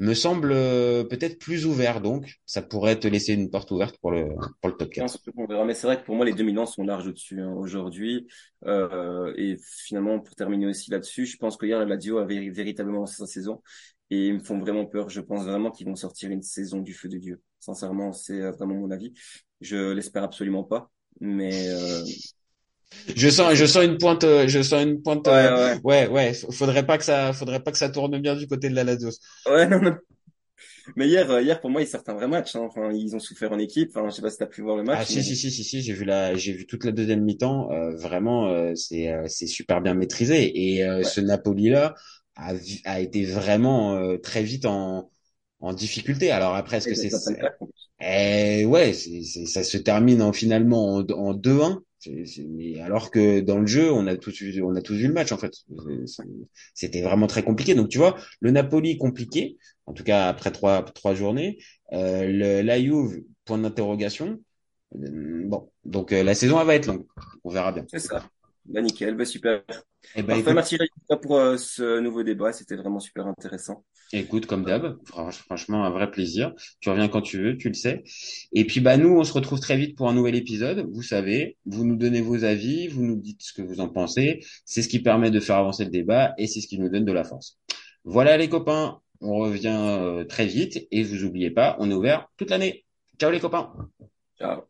me 0.00 0.14
semble 0.14 0.52
euh, 0.52 1.04
peut-être 1.04 1.38
plus 1.38 1.66
ouvert. 1.66 2.00
Donc 2.00 2.36
ça 2.46 2.62
pourrait 2.62 2.98
te 3.00 3.08
laisser 3.08 3.34
une 3.34 3.50
porte 3.50 3.70
ouverte 3.70 3.98
pour 4.00 4.10
le 4.12 4.28
pour 4.60 4.70
le 4.70 4.76
top 4.76 4.90
non, 4.96 5.08
4. 5.08 5.08
surtout 5.08 5.32
qu'on 5.32 5.46
verra. 5.46 5.64
Mais 5.64 5.74
c'est 5.74 5.86
vrai 5.86 6.00
que 6.00 6.04
pour 6.04 6.16
moi, 6.16 6.24
les 6.26 6.32
2000 6.34 6.58
ans 6.58 6.66
sont 6.66 6.82
larges 6.84 7.06
au-dessus 7.06 7.40
hein, 7.40 7.52
aujourd'hui. 7.52 8.26
Euh, 8.66 9.32
et 9.36 9.56
finalement, 9.62 10.20
pour 10.20 10.34
terminer 10.34 10.66
aussi 10.66 10.90
là-dessus, 10.90 11.26
je 11.26 11.36
pense 11.36 11.56
que 11.56 11.66
hier, 11.66 11.78
la 11.78 11.84
Lazio 11.86 12.18
a 12.18 12.26
véri- 12.26 12.50
véritablement 12.50 12.98
lancé 13.00 13.16
sa 13.16 13.26
saison 13.26 13.62
et 14.10 14.26
ils 14.28 14.34
me 14.34 14.40
font 14.40 14.58
vraiment 14.58 14.86
peur. 14.86 15.08
Je 15.08 15.20
pense 15.20 15.44
vraiment 15.44 15.70
qu'ils 15.70 15.86
vont 15.86 15.96
sortir 15.96 16.30
une 16.30 16.42
saison 16.42 16.80
du 16.80 16.92
feu 16.94 17.08
de 17.08 17.18
Dieu. 17.18 17.40
Sincèrement, 17.60 18.12
c'est 18.12 18.40
euh, 18.42 18.50
vraiment 18.52 18.74
mon 18.74 18.90
avis. 18.90 19.14
Je 19.60 19.92
l'espère 19.92 20.24
absolument 20.24 20.64
pas, 20.64 20.90
mais 21.20 21.68
euh, 21.70 22.02
Je 23.16 23.28
sens 23.28 23.54
je 23.54 23.66
sens 23.66 23.84
une 23.84 23.98
pointe 23.98 24.24
euh, 24.24 24.48
je 24.48 24.62
sens 24.62 24.82
une 24.82 25.02
pointe 25.02 25.26
ouais, 25.26 25.32
euh, 25.32 25.76
ouais, 25.84 26.08
ouais 26.08 26.32
faudrait 26.52 26.86
pas 26.86 26.98
que 26.98 27.04
ça 27.04 27.32
faudrait 27.32 27.60
pas 27.62 27.72
que 27.72 27.78
ça 27.78 27.88
tourne 27.90 28.18
bien 28.18 28.36
du 28.36 28.46
côté 28.46 28.68
de 28.68 28.74
la 28.74 28.84
Lazio. 28.84 29.10
ouais, 29.46 29.66
non, 29.68 29.80
non. 29.82 29.96
Mais 30.96 31.08
hier, 31.08 31.30
euh, 31.30 31.42
hier 31.42 31.60
pour 31.60 31.70
moi, 31.70 31.82
ils 31.82 31.88
sortent 31.88 32.08
un 32.08 32.14
vrai 32.14 32.28
match. 32.28 32.56
Hein. 32.56 32.60
Enfin, 32.62 32.90
ils 32.92 33.14
ont 33.16 33.18
souffert 33.20 33.52
en 33.52 33.58
équipe. 33.58 33.90
Enfin, 33.94 34.08
je 34.08 34.14
sais 34.16 34.22
pas 34.22 34.30
si 34.30 34.38
t'as 34.38 34.46
pu 34.46 34.62
voir 34.62 34.76
le 34.76 34.82
Ah 34.92 35.04
match, 35.04 35.06
si 35.06 35.22
mais 35.22 35.22
si 35.22 35.36
si 35.36 35.50
si 35.52 35.62
si 35.62 35.82
j'ai 35.82 35.92
vu 35.92 36.04
la 36.04 36.34
j'ai 36.36 36.52
vu 36.52 36.66
toute 36.66 36.84
la 36.84 36.90
deuxième 36.90 37.22
mi-temps 37.22 37.70
euh, 37.70 37.94
vraiment 37.94 38.48
euh, 38.48 38.74
c'est 38.74 39.08
euh, 39.12 39.24
c'est 39.28 39.46
super 39.46 39.80
bien 39.80 39.94
maîtrisé 39.94 40.74
et 40.76 40.84
euh, 40.84 41.02
ouais, 41.02 41.10
ce 41.10 41.20
Napoli 41.20 41.68
là 41.70 41.94
a 42.34 42.54
a 42.84 42.98
été 43.00 43.24
vraiment 43.24 43.94
euh, 43.96 44.16
très 44.18 44.42
vite 44.42 44.66
en 44.66 45.10
en 45.60 45.72
difficulté 45.74 46.32
alors 46.32 46.56
après 46.56 46.78
est-ce 46.78 46.88
que 46.88 46.94
c'est 46.96 47.10
eh 48.00 48.64
ouais 48.66 48.92
c'est 48.94 49.22
c'est 49.22 49.46
ça 49.46 49.62
se 49.62 49.76
termine 49.78 50.22
en 50.22 50.32
finalement 50.32 50.94
en, 50.96 51.06
en 51.10 51.34
2-1 51.34 51.82
C'est- 52.00 52.24
c'est- 52.24 52.46
mais 52.48 52.80
alors 52.80 53.10
que 53.10 53.40
dans 53.40 53.58
le 53.58 53.66
jeu 53.66 53.92
on 53.92 54.06
a 54.06 54.16
tous 54.16 54.40
vu 54.42 54.62
on 54.62 54.74
a 54.74 54.80
tous 54.82 54.94
vu 54.94 55.06
le 55.06 55.12
match 55.12 55.32
en 55.32 55.38
fait 55.38 55.52
c'était 56.74 57.02
vraiment 57.02 57.26
très 57.26 57.42
compliqué 57.42 57.74
donc 57.74 57.88
tu 57.88 57.98
vois 57.98 58.16
le 58.40 58.50
Napoli 58.50 58.96
compliqué 58.98 59.58
en 59.86 59.92
tout 59.92 60.04
cas 60.04 60.28
après 60.28 60.50
trois 60.50 60.82
trois 60.82 61.14
journées 61.14 61.58
euh, 61.92 62.26
le, 62.26 62.62
la 62.62 62.80
Juve 62.80 63.22
point 63.44 63.58
d'interrogation 63.58 64.40
euh, 64.96 65.42
Bon, 65.46 65.70
donc 65.84 66.12
euh, 66.12 66.22
la 66.22 66.34
saison 66.34 66.60
elle 66.60 66.66
va 66.66 66.74
être 66.76 66.86
longue. 66.86 67.06
On 67.44 67.50
verra 67.50 67.72
bien. 67.72 67.86
C'est 67.86 67.98
ça. 67.98 68.28
Bah 68.64 68.82
nickel, 68.82 69.16
bah 69.16 69.24
super. 69.24 69.62
Eh 70.14 70.22
ben 70.22 70.36
Parfait, 70.36 70.38
écoute, 70.38 70.54
merci 70.54 70.76
pour 71.22 71.36
euh, 71.36 71.56
ce 71.56 71.98
nouveau 72.00 72.22
débat, 72.22 72.52
c'était 72.52 72.76
vraiment 72.76 73.00
super 73.00 73.26
intéressant. 73.26 73.84
Écoute 74.12 74.46
comme 74.46 74.64
d'hab, 74.64 74.98
Fran- 75.04 75.30
franchement 75.30 75.84
un 75.84 75.90
vrai 75.90 76.10
plaisir. 76.10 76.52
Tu 76.80 76.88
reviens 76.90 77.08
quand 77.08 77.22
tu 77.22 77.38
veux, 77.42 77.56
tu 77.56 77.68
le 77.68 77.74
sais. 77.74 78.02
Et 78.52 78.64
puis 78.66 78.80
bah 78.80 78.96
nous 78.96 79.10
on 79.18 79.24
se 79.24 79.32
retrouve 79.32 79.60
très 79.60 79.76
vite 79.76 79.96
pour 79.96 80.08
un 80.08 80.14
nouvel 80.14 80.34
épisode. 80.34 80.86
Vous 80.92 81.02
savez, 81.02 81.56
vous 81.66 81.84
nous 81.84 81.96
donnez 81.96 82.20
vos 82.20 82.44
avis, 82.44 82.88
vous 82.88 83.02
nous 83.02 83.16
dites 83.16 83.42
ce 83.42 83.52
que 83.52 83.62
vous 83.62 83.80
en 83.80 83.88
pensez. 83.88 84.40
C'est 84.64 84.82
ce 84.82 84.88
qui 84.88 85.00
permet 85.00 85.30
de 85.30 85.40
faire 85.40 85.56
avancer 85.56 85.84
le 85.84 85.90
débat 85.90 86.34
et 86.38 86.46
c'est 86.46 86.60
ce 86.60 86.66
qui 86.68 86.78
nous 86.78 86.88
donne 86.88 87.04
de 87.04 87.12
la 87.12 87.24
force. 87.24 87.58
Voilà 88.04 88.36
les 88.36 88.48
copains, 88.48 89.00
on 89.20 89.36
revient 89.38 89.68
euh, 89.76 90.24
très 90.24 90.46
vite 90.46 90.86
et 90.90 91.02
vous 91.02 91.24
oubliez 91.24 91.50
pas, 91.50 91.76
on 91.80 91.90
est 91.90 91.94
ouvert 91.94 92.28
toute 92.36 92.50
l'année. 92.50 92.84
Ciao 93.20 93.30
les 93.30 93.40
copains. 93.40 93.72
Ciao. 94.38 94.69